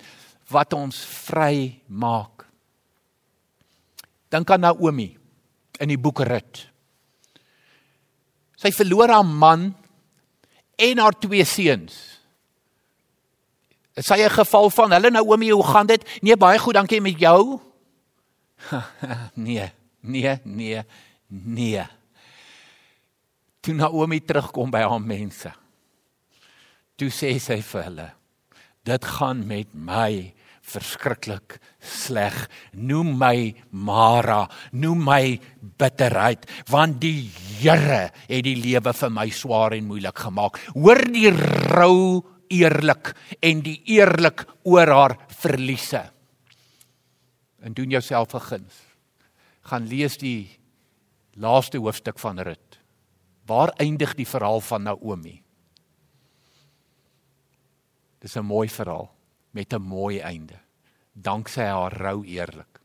wat 0.51 0.73
ons 0.75 0.99
vry 1.27 1.81
maak. 1.87 2.45
Dink 4.31 4.49
aan 4.51 4.63
Naomi 4.63 5.09
in 5.83 5.91
die 5.91 5.99
boek 5.99 6.23
Rut. 6.27 6.63
Sy 8.57 8.71
verloor 8.73 9.11
haar 9.13 9.27
man 9.27 9.69
en 10.77 11.01
haar 11.01 11.15
twee 11.19 11.45
seuns. 11.47 12.16
Is 13.97 14.05
sy 14.05 14.21
'n 14.21 14.29
geval 14.29 14.69
van 14.69 14.91
hulle 14.93 15.09
Naomi, 15.09 15.49
hoe 15.49 15.65
gaan 15.65 15.87
dit? 15.87 16.03
Nee, 16.21 16.37
baie 16.37 16.59
goed, 16.59 16.73
dankie 16.73 17.01
met 17.01 17.19
jou. 17.19 17.59
nee, 19.33 19.71
nee, 20.01 20.39
nee, 20.43 20.83
nee. 21.27 21.85
Toe 23.59 23.73
Naomi 23.73 24.21
terugkom 24.21 24.69
by 24.71 24.85
haar 24.85 25.01
mense. 25.01 25.51
Toe 26.95 27.09
sê 27.09 27.39
sy 27.39 27.61
vir 27.61 27.83
hulle: 27.83 28.09
"Dit 28.83 29.05
gaan 29.05 29.47
met 29.47 29.73
my 29.73 30.33
verskriklik 30.67 31.57
sleg. 31.79 32.35
Noem 32.73 33.15
my 33.17 33.55
Mara, 33.71 34.45
noem 34.71 35.03
my 35.07 35.23
bitterheid, 35.79 36.47
want 36.71 36.99
die 37.01 37.29
Here 37.57 38.11
het 38.27 38.43
die 38.45 38.57
lewe 38.59 38.93
vir 38.93 39.09
my 39.09 39.29
swaar 39.33 39.73
en 39.73 39.87
moeilik 39.89 40.19
gemaak. 40.27 40.59
Hoor 40.75 41.01
die 41.09 41.31
rou 41.71 42.21
eerlik 42.49 43.13
en 43.39 43.61
die 43.61 43.81
eerlik 43.85 44.45
oor 44.63 44.87
haar 44.87 45.17
verliese. 45.27 46.11
En 47.59 47.73
doen 47.73 47.89
jouself 47.89 48.33
'n 48.33 48.39
guns. 48.39 48.75
Gaan 49.61 49.87
lees 49.87 50.17
die 50.17 50.59
laaste 51.33 51.77
hoofstuk 51.77 52.19
van 52.19 52.39
Rut. 52.39 52.79
Waar 53.45 53.69
eindig 53.69 54.15
die 54.15 54.27
verhaal 54.27 54.61
van 54.61 54.83
Naomi? 54.83 55.43
Dis 58.19 58.35
'n 58.35 58.45
mooi 58.45 58.69
verhaal 58.69 59.15
met 59.51 59.73
'n 59.73 59.81
mooi 59.81 60.19
einde. 60.19 60.59
Danksy 61.13 61.61
haar 61.61 61.93
rou 61.93 62.25
eerlik. 62.25 62.79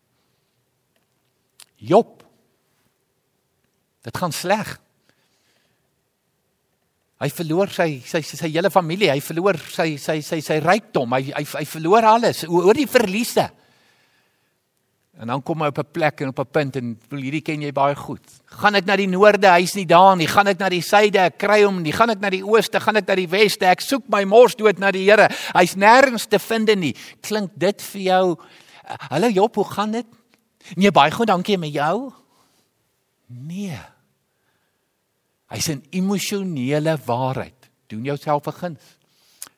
Job. 1.75 2.25
Dit 4.01 4.17
gaan 4.17 4.33
sleg. 4.33 4.81
Hy 7.23 7.31
verloor 7.31 7.71
sy 7.71 8.01
sy 8.03 8.19
sy, 8.27 8.37
sy 8.37 8.49
hele 8.51 8.71
familie, 8.75 9.13
hy 9.15 9.23
verloor 9.23 9.59
sy 9.71 9.95
sy 10.03 10.19
sy 10.27 10.41
sy 10.43 10.59
rykdom, 10.63 11.13
hy 11.15 11.31
hy 11.31 11.45
hy 11.47 11.67
verloor 11.71 12.07
alles 12.17 12.43
oor 12.49 12.75
die 12.75 12.89
verliese. 12.91 13.47
En 15.23 15.29
dan 15.31 15.43
kom 15.45 15.61
hy 15.63 15.69
op 15.71 15.79
'n 15.79 15.93
plek 15.93 16.21
en 16.21 16.29
op 16.29 16.41
'n 16.41 16.51
punt 16.51 16.77
en 16.77 16.99
wil 17.11 17.21
hierdie 17.21 17.43
ken 17.43 17.63
jy 17.63 17.73
baie 17.73 17.95
goed. 17.95 18.25
Gaan 18.47 18.75
ek 18.75 18.87
na 18.87 18.97
die 18.97 19.07
noorde, 19.07 19.47
hy's 19.47 19.75
nie 19.75 19.87
daar 19.87 20.17
nie. 20.17 20.27
Gaan 20.27 20.49
ek 20.49 20.59
na 20.59 20.69
die 20.69 20.81
suide, 20.81 21.19
ek 21.19 21.39
kry 21.39 21.63
hom 21.63 21.83
nie. 21.83 21.93
Gaan 21.93 22.11
ek 22.11 22.21
na 22.21 22.31
die 22.31 22.43
ooste, 22.43 22.81
gaan 22.81 22.97
ek 22.97 23.07
na 23.07 23.15
die 23.15 23.29
weste, 23.29 23.67
ek 23.67 23.81
soek 23.81 24.09
my 24.09 24.25
mors 24.25 24.57
dood 24.57 24.79
na 24.79 24.91
die 24.91 25.05
Here. 25.05 25.29
Hy's 25.55 25.77
nêrens 25.77 26.27
te 26.27 26.39
vind 26.39 26.75
nie. 26.77 26.95
Klink 27.21 27.51
dit 27.57 27.83
vir 27.83 28.03
jou? 28.03 28.39
Hallo 29.11 29.29
Job, 29.29 29.55
hoe 29.55 29.65
gaan 29.65 29.93
dit? 29.93 30.07
Nee, 30.77 30.91
baie 30.91 31.11
goed, 31.11 31.27
dankie 31.27 31.59
met 31.59 31.73
jou. 31.73 32.13
Nee. 33.29 33.79
Hy's 35.53 35.69
'n 35.69 35.85
emosionele 35.91 36.97
waarheid. 37.05 37.69
Doen 37.87 38.05
jouself 38.05 38.47
'n 38.47 38.53
guns. 38.53 38.97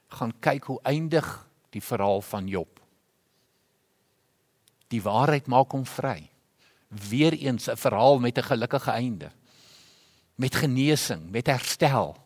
Gaan 0.09 0.33
kyk 0.41 0.65
hoe 0.65 0.81
eindig 0.83 1.47
die 1.71 1.83
verhaal 1.83 2.21
van 2.21 2.47
Job. 2.47 2.81
Die 4.89 5.03
waarheid 5.03 5.47
maak 5.47 5.71
hom 5.71 5.87
vry. 5.87 6.31
Weereens 6.89 7.69
'n 7.69 7.77
verhaal 7.77 8.19
met 8.19 8.39
'n 8.39 8.43
gelukkige 8.43 8.91
einde. 8.91 9.31
Met 10.35 10.55
genesing, 10.55 11.31
met 11.31 11.47
herstel. 11.47 12.17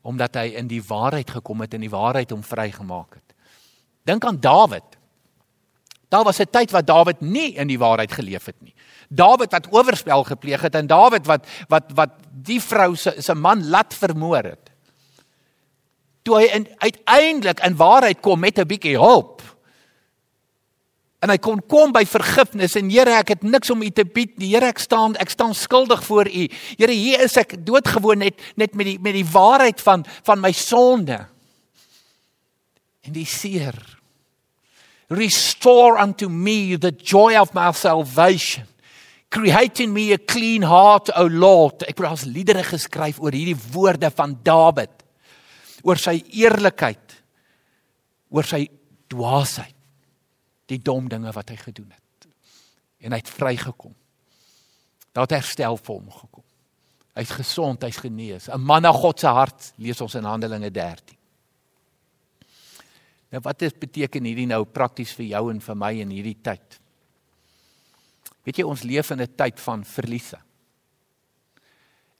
Omdat 0.00 0.34
hy 0.34 0.54
in 0.54 0.66
die 0.66 0.82
waarheid 0.82 1.30
gekom 1.30 1.60
het 1.60 1.74
en 1.74 1.80
die 1.80 1.90
waarheid 1.90 2.30
hom 2.30 2.42
vrygemaak 2.42 3.14
het. 3.14 3.34
Dink 4.02 4.24
aan 4.24 4.40
Dawid. 4.40 4.95
Daar 6.08 6.24
was 6.24 6.38
'n 6.38 6.50
tyd 6.50 6.70
wat 6.70 6.86
Dawid 6.86 7.20
nie 7.20 7.54
in 7.54 7.66
die 7.66 7.78
waarheid 7.78 8.12
geleef 8.12 8.44
het 8.44 8.60
nie. 8.60 8.74
Dawid 9.08 9.50
wat 9.50 9.72
oorspel 9.72 10.24
gepleeg 10.24 10.60
het 10.60 10.74
en 10.74 10.86
Dawid 10.86 11.26
wat 11.26 11.46
wat 11.68 11.84
wat 11.94 12.10
die 12.30 12.60
vrou 12.60 12.96
se 12.96 13.14
se 13.18 13.34
man 13.34 13.68
laat 13.68 13.94
vermoor 13.94 14.42
het. 14.42 14.70
Toe 16.22 16.36
hy 16.36 16.44
in, 16.44 16.68
uiteindelik 16.78 17.60
in 17.60 17.76
waarheid 17.76 18.20
kom 18.20 18.40
met 18.40 18.58
'n 18.58 18.66
bietjie 18.66 18.98
hulp 18.98 19.42
en 21.26 21.32
hy 21.32 21.38
kon 21.42 21.60
kom 21.68 21.92
by 21.92 22.04
vergifnis 22.04 22.76
en 22.78 22.90
Here 22.92 23.18
ek 23.18 23.28
het 23.34 23.42
niks 23.42 23.70
om 23.70 23.82
u 23.82 23.90
te 23.90 24.04
bied 24.04 24.36
nie 24.38 24.52
Here 24.54 24.66
ek 24.66 24.78
staan 24.78 25.16
ek 25.16 25.30
staan 25.30 25.54
skuldig 25.54 26.04
voor 26.04 26.28
u 26.28 26.46
Here 26.78 26.92
hier 26.92 27.24
is 27.24 27.36
ek 27.36 27.56
doodgewoon 27.66 28.18
net 28.18 28.40
net 28.56 28.74
met 28.74 28.86
die 28.86 28.98
met 29.02 29.16
die 29.16 29.26
waarheid 29.26 29.80
van 29.80 30.04
van 30.22 30.40
my 30.40 30.52
sonde 30.52 31.26
en 33.06 33.12
die 33.12 33.26
seer 33.26 33.74
restore 35.08 36.00
unto 36.02 36.28
me 36.28 36.78
the 36.78 36.92
joy 36.92 37.38
of 37.38 37.54
my 37.54 37.72
salvation 37.72 38.66
create 39.30 39.82
in 39.82 39.92
me 39.92 40.12
a 40.12 40.18
clean 40.18 40.62
heart 40.62 41.10
o 41.16 41.26
lord 41.26 41.86
ek 41.86 41.98
het 41.98 42.10
as 42.10 42.26
liedere 42.26 42.64
geskryf 42.66 43.20
oor 43.22 43.34
hierdie 43.34 43.58
woorde 43.72 44.10
van 44.10 44.38
Dawid 44.42 45.04
oor 45.86 45.98
sy 46.00 46.18
eerlikheid 46.34 47.16
oor 48.34 48.46
sy 48.46 48.66
dwaasheid 49.10 49.76
die 50.70 50.80
dom 50.82 51.08
dinge 51.10 51.30
wat 51.34 51.52
hy 51.52 51.58
gedoen 51.60 51.92
het. 51.94 52.28
En 53.06 53.14
hy 53.14 53.20
het 53.20 53.30
vrygekom. 53.30 53.94
Daar 55.14 55.28
het 55.28 55.38
herstel 55.38 55.78
vir 55.78 55.94
hom 55.94 56.10
gekom. 56.10 56.44
Hy's 57.16 57.32
gesond, 57.32 57.84
hy's 57.86 58.00
genees. 58.02 58.48
'n 58.48 58.60
Man 58.60 58.82
na 58.82 58.92
God 58.92 59.20
se 59.20 59.26
hart, 59.26 59.72
lees 59.78 60.00
ons 60.00 60.14
in 60.14 60.24
Handelinge 60.24 60.70
13. 60.70 61.15
Nou 63.34 63.42
wat 63.42 63.58
dit 63.58 63.78
beteken 63.78 64.24
hierdie 64.24 64.46
nou 64.46 64.64
prakties 64.64 65.12
vir 65.18 65.26
jou 65.26 65.50
en 65.50 65.60
vir 65.60 65.78
my 65.78 65.92
in 66.00 66.10
hierdie 66.14 66.38
tyd? 66.42 66.80
Weet 68.46 68.60
jy 68.60 68.66
ons 68.66 68.84
leef 68.86 69.10
in 69.10 69.20
'n 69.20 69.36
tyd 69.36 69.60
van 69.60 69.84
verliese. 69.84 70.38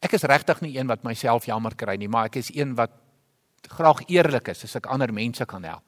Ek 0.03 0.13
is 0.13 0.23
regtig 0.23 0.61
nie 0.61 0.77
een 0.77 0.87
wat 0.87 1.05
myself 1.05 1.47
jammer 1.47 1.75
kry 1.75 1.97
nie, 1.97 2.09
maar 2.09 2.27
ek 2.27 2.37
is 2.37 2.51
een 2.55 2.75
wat 2.75 2.91
graag 3.69 4.03
eerlik 4.09 4.49
is 4.49 4.65
as 4.65 4.77
ek 4.77 4.87
ander 4.87 5.13
mense 5.13 5.45
kan 5.47 5.65
help. 5.65 5.83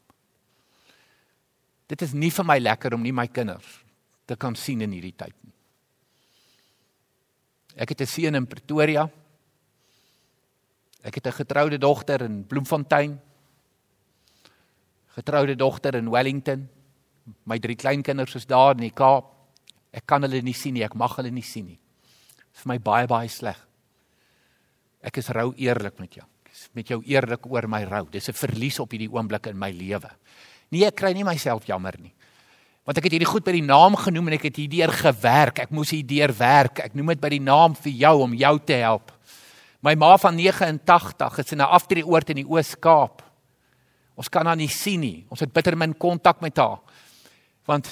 Dit 1.89 2.03
is 2.03 2.13
nie 2.13 2.31
vir 2.31 2.45
my 2.45 2.59
lekker 2.59 2.95
om 2.95 3.03
nie 3.03 3.13
my 3.13 3.27
kinders 3.27 3.85
te 4.27 4.37
kan 4.37 4.55
sien 4.55 4.81
in 4.81 4.93
hierdie 4.93 5.17
tyd 5.17 5.35
nie. 5.43 5.55
Ek 7.77 7.89
het 7.89 8.01
'n 8.01 8.07
seun 8.07 8.35
in 8.35 8.47
Pretoria. 8.47 9.09
Ek 11.03 11.15
het 11.15 11.27
'n 11.27 11.33
getroude 11.33 11.79
dogter 11.79 12.23
in 12.23 12.45
Bloemfontein. 12.45 13.21
Getroude 15.19 15.57
dogter 15.59 15.97
in 15.99 16.11
Wellington. 16.13 16.69
My 17.49 17.59
drie 17.59 17.77
kleinkinders 17.77 18.37
is 18.39 18.47
daar 18.47 18.77
in 18.77 18.85
die 18.87 18.95
Kaap. 18.95 19.33
Ek 19.91 20.05
kan 20.07 20.23
hulle 20.23 20.41
nie 20.45 20.55
sien 20.55 20.77
nie, 20.77 20.85
ek 20.87 20.95
mag 20.99 21.17
hulle 21.19 21.33
nie 21.35 21.45
sien 21.45 21.67
nie. 21.73 21.79
Dit 22.37 22.55
is 22.55 22.63
vir 22.63 22.71
my 22.75 22.79
baie 22.79 23.09
baie 23.11 23.31
sleg. 23.33 23.59
Ek 25.03 25.19
is 25.19 25.31
rou 25.35 25.51
eerlik 25.59 25.99
met 25.99 26.21
jou. 26.21 26.27
Ek 26.45 26.53
is 26.53 26.69
met 26.77 26.93
jou 26.93 27.01
eerlik 27.03 27.49
oor 27.51 27.67
my 27.71 27.83
rou. 27.89 28.05
Dis 28.13 28.29
'n 28.29 28.33
verlies 28.33 28.79
op 28.79 28.93
hierdie 28.93 29.11
oomblik 29.11 29.47
in 29.47 29.59
my 29.59 29.71
lewe. 29.71 30.11
Nee, 30.71 30.87
ek 30.87 30.97
kry 30.97 31.13
nie 31.13 31.25
myself 31.25 31.67
jammer 31.67 31.95
nie. 31.99 32.15
Want 32.85 32.99
ek 32.99 33.05
het 33.05 33.13
hierdie 33.13 33.33
goed 33.33 33.45
by 33.45 33.53
die 33.53 33.63
naam 33.63 33.97
genoem 33.97 34.29
en 34.29 34.35
ek 34.35 34.45
het 34.45 34.57
hierdeur 34.57 34.93
gewerk. 34.93 35.59
Ek 35.59 35.71
moes 35.71 35.91
hierdeur 35.91 36.33
werk. 36.33 36.81
Ek 36.81 36.95
noem 36.95 37.09
dit 37.09 37.21
by 37.21 37.29
die 37.29 37.41
naam 37.41 37.75
vir 37.75 37.93
jou 37.93 38.23
om 38.23 38.35
jou 38.35 38.59
te 38.59 38.75
help. 38.75 39.13
My 39.83 39.95
ma 39.95 40.17
van 40.17 40.37
89 40.37 41.39
is 41.39 41.53
in 41.53 41.61
'n 41.61 41.69
aftreeoord 41.69 42.31
in 42.31 42.37
die 42.37 42.49
Oos-Kaap. 42.49 43.28
Ons 44.19 44.31
kan 44.33 44.47
haar 44.47 44.59
nie 44.59 44.71
sien 44.73 45.01
nie. 45.01 45.27
Ons 45.31 45.45
het 45.45 45.53
bitter 45.55 45.77
min 45.79 45.95
kontak 45.95 46.43
met 46.43 46.59
haar. 46.59 46.81
Want 47.69 47.87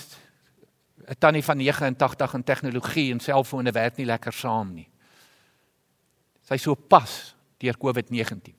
'n 1.06 1.18
tannie 1.18 1.44
van 1.44 1.58
89 1.58 2.34
en 2.34 2.44
tegnologie 2.44 3.12
en 3.12 3.20
selfone 3.20 3.72
werk 3.72 3.96
nie 3.96 4.06
lekker 4.06 4.32
saam 4.32 4.74
nie. 4.74 4.88
Sy 6.42 6.56
so 6.56 6.74
pas 6.74 7.34
deur 7.58 7.76
COVID-19. 7.78 8.54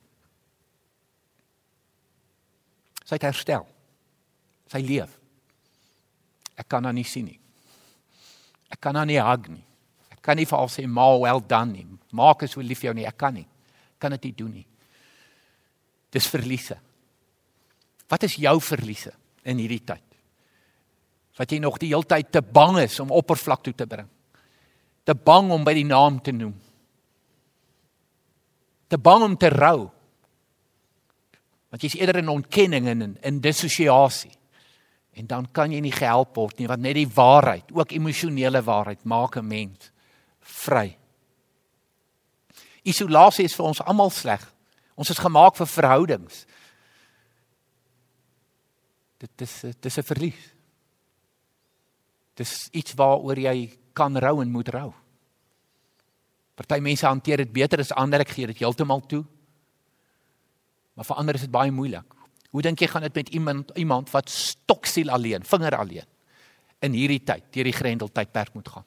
Sy 3.04 3.14
het 3.14 3.22
herstel 3.22 3.66
sy 4.68 4.82
leef. 4.84 5.18
Ek 6.58 6.68
kan 6.68 6.84
haar 6.84 6.96
nie 6.96 7.06
sien 7.08 7.24
nie. 7.24 7.38
Ek 8.68 8.80
kan 8.80 8.96
haar 8.98 9.06
nie 9.06 9.20
hug 9.20 9.48
nie. 9.48 9.64
Ek 10.12 10.20
kan 10.22 10.36
nie 10.36 10.46
vir 10.48 10.58
haar 10.58 10.68
sê 10.68 10.86
ma 10.86 11.06
well 11.16 11.40
done 11.40 11.72
nie. 11.72 11.86
Maak 12.12 12.42
as 12.42 12.54
hoe 12.54 12.64
lief 12.64 12.82
jou 12.84 12.92
nie. 12.94 13.06
Ek 13.08 13.16
kan 13.16 13.34
nie. 13.34 13.46
Kan 13.98 14.10
dit 14.10 14.28
nie 14.28 14.32
doen 14.32 14.52
nie. 14.60 14.66
Dis 16.10 16.28
verliese. 16.28 16.78
Wat 18.08 18.24
is 18.24 18.38
jou 18.40 18.56
verliese 18.64 19.12
in 19.44 19.60
hierdie 19.60 19.84
tyd? 19.84 20.04
Wat 21.38 21.52
jy 21.52 21.60
nog 21.62 21.76
die 21.78 21.92
hele 21.92 22.06
tyd 22.08 22.32
te 22.32 22.42
bang 22.42 22.80
is 22.82 22.98
om 23.00 23.12
oppervlak 23.14 23.62
toe 23.62 23.74
te 23.76 23.86
bring. 23.86 24.08
Te 25.06 25.14
bang 25.14 25.52
om 25.54 25.64
by 25.64 25.74
die 25.76 25.86
naam 25.86 26.18
te 26.24 26.32
noem. 26.34 26.56
Te 28.88 28.98
bang 28.98 29.24
om 29.28 29.36
te 29.36 29.52
rou. 29.52 29.86
Want 31.68 31.84
jy's 31.84 31.98
eerder 32.00 32.22
in 32.22 32.32
ontkenning 32.32 32.88
en 32.88 33.04
in, 33.04 33.14
in 33.22 33.40
dissosiasie. 33.44 34.32
En 35.18 35.26
dan 35.28 35.48
kan 35.52 35.72
jy 35.72 35.80
nie 35.84 35.94
gehelp 35.94 36.36
word 36.38 36.60
nie 36.60 36.68
want 36.70 36.84
net 36.84 36.96
die 36.96 37.08
waarheid, 37.10 37.72
ook 37.74 37.92
emosionele 37.92 38.62
waarheid 38.62 39.04
maak 39.04 39.36
'n 39.36 39.46
mens 39.46 39.90
vry. 40.40 40.96
Isolasie 42.82 43.44
is 43.44 43.54
vir 43.54 43.66
ons 43.66 43.82
almal 43.82 44.10
sleg. 44.10 44.42
Ons 44.94 45.10
is 45.10 45.18
gemaak 45.18 45.56
vir 45.56 45.66
verhoudings. 45.66 46.46
Dit 49.18 49.42
is 49.42 49.60
dit 49.60 49.84
is 49.84 49.98
'n 49.98 50.02
verlies. 50.02 50.54
Dis 52.34 52.68
iets 52.70 52.94
waaroor 52.94 53.38
jy 53.38 53.78
kan 53.92 54.18
rou 54.18 54.42
en 54.42 54.50
moet 54.50 54.68
rou. 54.68 54.92
Party 56.54 56.80
mense 56.80 57.06
hanteer 57.06 57.36
dit 57.36 57.52
beter 57.52 57.78
as 57.78 57.92
ander, 57.92 58.20
ek 58.20 58.34
gee 58.34 58.46
dit 58.46 58.58
heeltemal 58.58 59.00
toe. 59.06 59.24
Maar 60.94 61.04
vir 61.04 61.16
ander 61.16 61.34
is 61.34 61.46
dit 61.46 61.50
baie 61.50 61.70
moeilik. 61.70 62.14
Hoe 62.50 62.62
dink 62.62 62.80
jy 62.80 62.88
gaan 62.90 63.02
dit 63.02 63.14
met 63.14 63.28
iemand 63.28 63.70
iemand 63.76 64.10
wat 64.10 64.30
stoksiel 64.30 65.10
alleen, 65.10 65.44
vinger 65.44 65.76
alleen 65.76 66.06
in 66.80 66.92
hierdie 66.92 67.24
tyd, 67.24 67.44
deur 67.52 67.64
die 67.64 67.72
grendeltydperk 67.72 68.54
moet 68.54 68.68
gaan? 68.68 68.84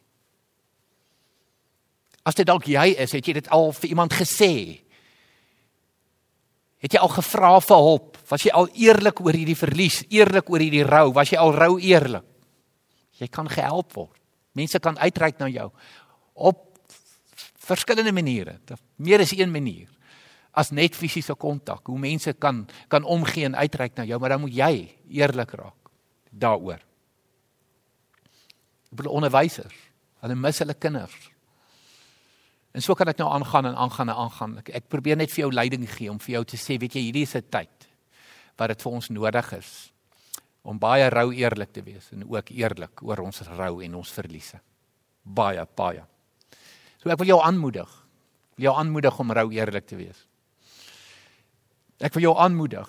As 2.24 2.36
dit 2.36 2.46
dalk 2.46 2.68
jy 2.70 2.96
is, 2.98 3.12
het 3.12 3.26
jy 3.26 3.34
dit 3.34 3.50
al 3.50 3.72
vir 3.72 3.90
iemand 3.90 4.14
gesê? 4.14 4.82
Het 6.82 6.96
jy 6.96 7.02
al 7.02 7.14
gevra 7.14 7.54
vir 7.62 7.84
hulp? 7.86 8.18
Was 8.32 8.46
jy 8.48 8.54
al 8.58 8.68
eerlik 8.74 9.22
oor 9.22 9.38
hierdie 9.38 9.58
verlies, 9.58 10.02
eerlik 10.10 10.50
oor 10.50 10.64
hierdie 10.64 10.86
rou? 10.88 11.12
Was 11.14 11.34
jy 11.34 11.40
al 11.42 11.54
rou 11.54 11.76
eerlik? 11.78 12.26
Jy 13.22 13.30
kan 13.30 13.50
gehelp 13.52 13.94
word. 13.94 14.18
Mense 14.58 14.80
kan 14.82 14.98
uitreik 14.98 15.38
na 15.40 15.48
jou 15.52 15.70
op 16.34 16.68
verskillende 17.62 18.12
maniere. 18.12 18.58
Meer 18.98 19.22
as 19.22 19.34
een 19.36 19.52
manier 19.54 19.92
as 20.52 20.72
net 20.76 20.96
fisiese 20.98 21.36
kontak. 21.40 21.86
Hoe 21.88 22.00
mense 22.00 22.34
kan 22.34 22.66
kan 22.92 23.04
omgee 23.08 23.48
en 23.48 23.56
uitreik 23.56 23.96
na 23.96 24.06
jou, 24.08 24.20
maar 24.20 24.36
dan 24.36 24.42
moet 24.44 24.56
jy 24.56 24.74
eerlik 25.08 25.54
raak 25.56 25.92
daaroor. 26.32 26.82
Ek 28.92 29.00
bedoel 29.00 29.16
onderwysers, 29.22 29.76
hulle 30.24 30.36
mis 30.36 30.60
hulle 30.60 30.76
kinders. 30.76 31.16
En 32.72 32.82
so 32.82 32.96
kan 32.96 33.10
ek 33.12 33.20
nou 33.20 33.28
aangaan 33.30 33.66
en 33.66 33.76
aangaan 33.76 34.10
en 34.10 34.20
aangaan. 34.26 34.58
Ek, 34.64 34.70
ek 34.82 34.90
probeer 34.92 35.18
net 35.20 35.32
vir 35.34 35.46
jou 35.46 35.52
leiding 35.52 35.88
gee 35.92 36.12
om 36.12 36.20
vir 36.24 36.38
jou 36.38 36.44
te 36.54 36.60
sê, 36.60 36.78
weet 36.80 36.96
jy, 36.96 37.08
hierdie 37.10 37.28
is 37.28 37.36
'n 37.36 37.50
tyd 37.50 37.88
wat 38.58 38.68
dit 38.68 38.82
vir 38.82 38.92
ons 38.92 39.10
nodig 39.10 39.54
is 39.58 39.92
om 40.64 40.78
baie 40.78 41.10
rou 41.10 41.32
eerlik 41.34 41.72
te 41.74 41.82
wees 41.82 42.12
en 42.14 42.24
ook 42.30 42.52
eerlik 42.54 43.02
oor 43.02 43.20
ons 43.26 43.42
rou 43.42 43.82
en 43.82 43.96
ons 43.96 44.12
verliese. 44.12 44.60
Baie, 45.24 45.66
baie. 45.76 46.04
So 47.02 47.10
ek 47.10 47.18
wil 47.18 47.28
jou 47.34 47.42
aanmoedig. 47.42 47.90
Wil 48.58 48.70
jou 48.70 48.76
aanmoedig 48.78 49.20
om 49.20 49.32
rou 49.32 49.48
eerlik 49.52 49.88
te 49.88 49.96
wees. 49.96 50.28
Ek 52.00 52.14
wil 52.14 52.30
jou 52.30 52.38
aanmoedig 52.38 52.88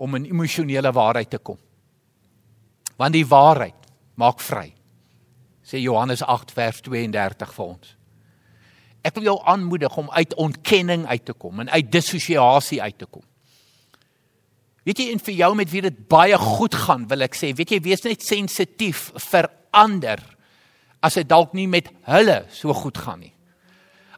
om 0.00 0.14
in 0.14 0.26
emosionele 0.26 0.92
waarheid 0.92 1.30
te 1.30 1.38
kom. 1.38 1.58
Want 2.96 3.12
die 3.12 3.26
waarheid 3.26 3.88
maak 4.16 4.40
vry. 4.40 4.70
Sê 5.64 5.80
Johannes 5.80 6.22
8 6.22 6.52
vers 6.56 6.80
32 6.80 7.52
vir 7.56 7.66
ons. 7.66 7.96
Ek 9.02 9.14
wil 9.16 9.30
jou 9.30 9.38
aanmoedig 9.48 9.96
om 9.96 10.10
uit 10.10 10.34
ontkenning 10.34 11.06
uit 11.06 11.24
te 11.24 11.32
kom 11.32 11.60
en 11.60 11.70
uit 11.70 11.92
dissosiasie 11.92 12.82
uit 12.82 12.98
te 12.98 13.06
kom. 13.06 13.24
Weet 14.84 15.00
jy 15.00 15.10
en 15.12 15.20
vir 15.20 15.36
jou 15.36 15.50
met 15.56 15.70
wie 15.72 15.82
dit 15.84 15.98
baie 16.08 16.36
goed 16.40 16.74
gaan, 16.86 17.06
wil 17.08 17.24
ek 17.24 17.36
sê, 17.36 17.52
weet 17.56 17.74
jy, 17.76 17.80
wees 17.84 18.04
net 18.06 18.24
sensitief 18.24 19.10
vir 19.30 19.48
ander 19.76 20.22
as 21.04 21.16
dit 21.16 21.28
dalk 21.28 21.52
nie 21.56 21.68
met 21.70 21.88
hulle 22.08 22.42
so 22.52 22.72
goed 22.76 22.98
gaan 23.00 23.20
nie. 23.24 23.32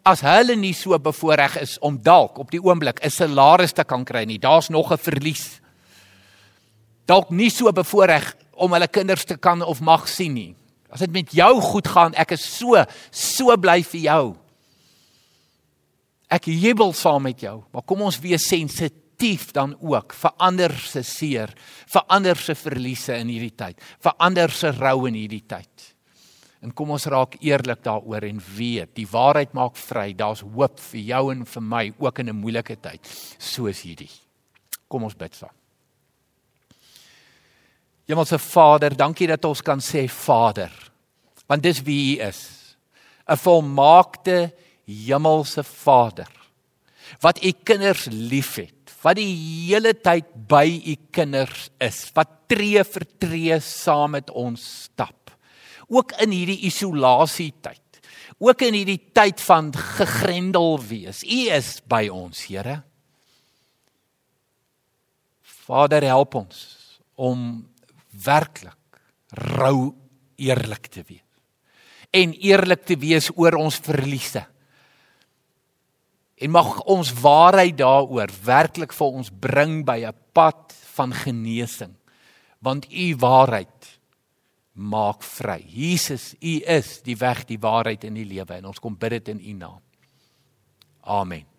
As 0.06 0.24
hulle 0.26 0.56
nie 0.58 0.72
so 0.74 0.98
bevoordeel 0.98 1.60
is 1.62 1.76
om 1.86 1.98
dalk 2.02 2.40
op 2.42 2.50
die 2.50 2.62
oomblik 2.62 2.98
'n 3.04 3.10
salaris 3.10 3.72
te 3.72 3.84
kan 3.84 4.04
kry 4.04 4.24
nie, 4.24 4.38
daar's 4.38 4.68
nog 4.70 4.90
'n 4.90 4.98
verlies. 4.98 5.60
Dalk 7.06 7.30
nie 7.30 7.50
so 7.50 7.70
bevoordeel 7.72 8.34
om 8.52 8.72
hulle 8.72 8.88
kinders 8.88 9.24
te 9.24 9.36
kan 9.36 9.62
of 9.62 9.80
mag 9.80 10.08
sien 10.08 10.34
nie. 10.34 10.54
As 10.90 11.00
dit 11.00 11.12
met 11.12 11.32
jou 11.32 11.60
goed 11.60 11.88
gaan, 11.88 12.14
ek 12.14 12.32
is 12.32 12.58
so 12.58 12.84
so 13.10 13.56
bly 13.56 13.82
vir 13.82 14.00
jou. 14.00 14.41
Ek 16.32 16.48
jubel 16.48 16.94
saam 16.96 17.26
met 17.28 17.42
jou, 17.44 17.58
maar 17.74 17.84
kom 17.84 18.06
ons 18.06 18.20
wees 18.22 18.46
sensitief 18.48 19.50
dan 19.52 19.74
ook 19.84 20.14
vir 20.16 20.36
ander 20.40 20.72
se 20.80 21.02
seer, 21.04 21.52
vir 21.92 22.06
ander 22.08 22.38
se 22.40 22.56
verliese 22.56 23.18
in 23.20 23.28
hierdie 23.28 23.52
tyd, 23.52 23.82
vir 24.00 24.14
ander 24.18 24.54
se 24.56 24.72
rou 24.72 25.04
in 25.10 25.18
hierdie 25.20 25.44
tyd. 25.44 25.90
En 26.62 26.70
kom 26.72 26.94
ons 26.94 27.08
raak 27.10 27.34
eerlik 27.42 27.82
daaroor 27.82 28.24
en 28.24 28.38
weet, 28.56 28.94
die 28.94 29.08
waarheid 29.10 29.52
maak 29.58 29.74
vry. 29.76 30.12
Daar's 30.14 30.44
hoop 30.46 30.78
vir 30.92 31.00
jou 31.08 31.22
en 31.32 31.42
vir 31.44 31.64
my 31.66 31.84
ook 31.98 32.18
in 32.22 32.28
'n 32.30 32.38
moeilike 32.38 32.76
tyd 32.80 33.02
soos 33.38 33.82
hierdie. 33.82 34.10
Kom 34.88 35.02
ons 35.04 35.14
bid 35.14 35.34
saam. 35.34 35.50
Hemelse 38.06 38.38
Vader, 38.38 38.96
dankie 38.96 39.26
dat 39.26 39.44
ons 39.44 39.62
kan 39.62 39.78
sê 39.78 40.08
Vader, 40.08 40.70
want 41.48 41.62
dis 41.62 41.82
wie 41.82 42.16
U 42.16 42.22
is. 42.22 42.76
'n 43.28 43.36
Volmaakte 43.36 44.52
hemelse 44.86 45.62
Vader 45.62 46.42
wat 47.20 47.42
u 47.44 47.52
kinders 47.64 48.06
liefhet, 48.10 48.94
wat 49.02 49.18
die 49.18 49.32
hele 49.68 49.92
tyd 49.98 50.28
by 50.48 50.64
u 50.64 50.94
kinders 51.14 51.68
is, 51.82 52.06
wat 52.16 52.46
tree 52.50 52.82
vir 52.86 53.06
tree 53.20 53.58
saam 53.64 54.16
met 54.16 54.30
ons 54.30 54.62
stap. 54.86 55.32
Ook 55.92 56.14
in 56.24 56.32
hierdie 56.32 56.60
isolasie 56.68 57.50
tyd. 57.60 57.80
Ook 58.42 58.62
in 58.64 58.78
hierdie 58.78 59.00
tyd 59.14 59.42
van 59.44 59.70
gegrendel 59.76 60.78
wees. 60.80 61.22
U 61.22 61.40
is 61.52 61.76
by 61.86 62.06
ons, 62.10 62.46
Here. 62.48 62.80
Vader, 65.62 66.02
help 66.10 66.34
ons 66.40 66.62
om 67.14 67.62
werklik 68.24 69.02
rou 69.54 69.92
eerlik 70.40 70.88
te 70.90 71.04
wees. 71.06 71.20
En 72.12 72.34
eerlik 72.34 72.82
te 72.84 72.96
wees 73.00 73.30
oor 73.38 73.54
ons 73.60 73.78
verliese 73.80 74.42
En 76.34 76.50
mag 76.50 76.80
ons 76.82 77.12
waarheid 77.12 77.76
daaroor 77.78 78.30
werklik 78.44 78.92
vir 78.92 79.06
ons 79.06 79.30
bring 79.30 79.84
by 79.84 80.04
'n 80.06 80.16
pad 80.32 80.72
van 80.94 81.12
genesing. 81.12 81.94
Want 82.58 82.92
u 82.92 83.16
waarheid 83.16 84.00
maak 84.72 85.22
vry. 85.22 85.64
Jesus, 85.66 86.34
u 86.40 86.60
is 86.64 87.02
die 87.02 87.16
weg, 87.16 87.44
die 87.44 87.58
waarheid 87.58 88.04
en 88.04 88.14
die 88.14 88.24
lewe 88.24 88.54
en 88.54 88.66
ons 88.66 88.80
kom 88.80 88.96
bid 88.96 89.10
dit 89.10 89.28
in 89.28 89.40
u 89.40 89.52
naam. 89.52 89.80
Amen. 91.00 91.51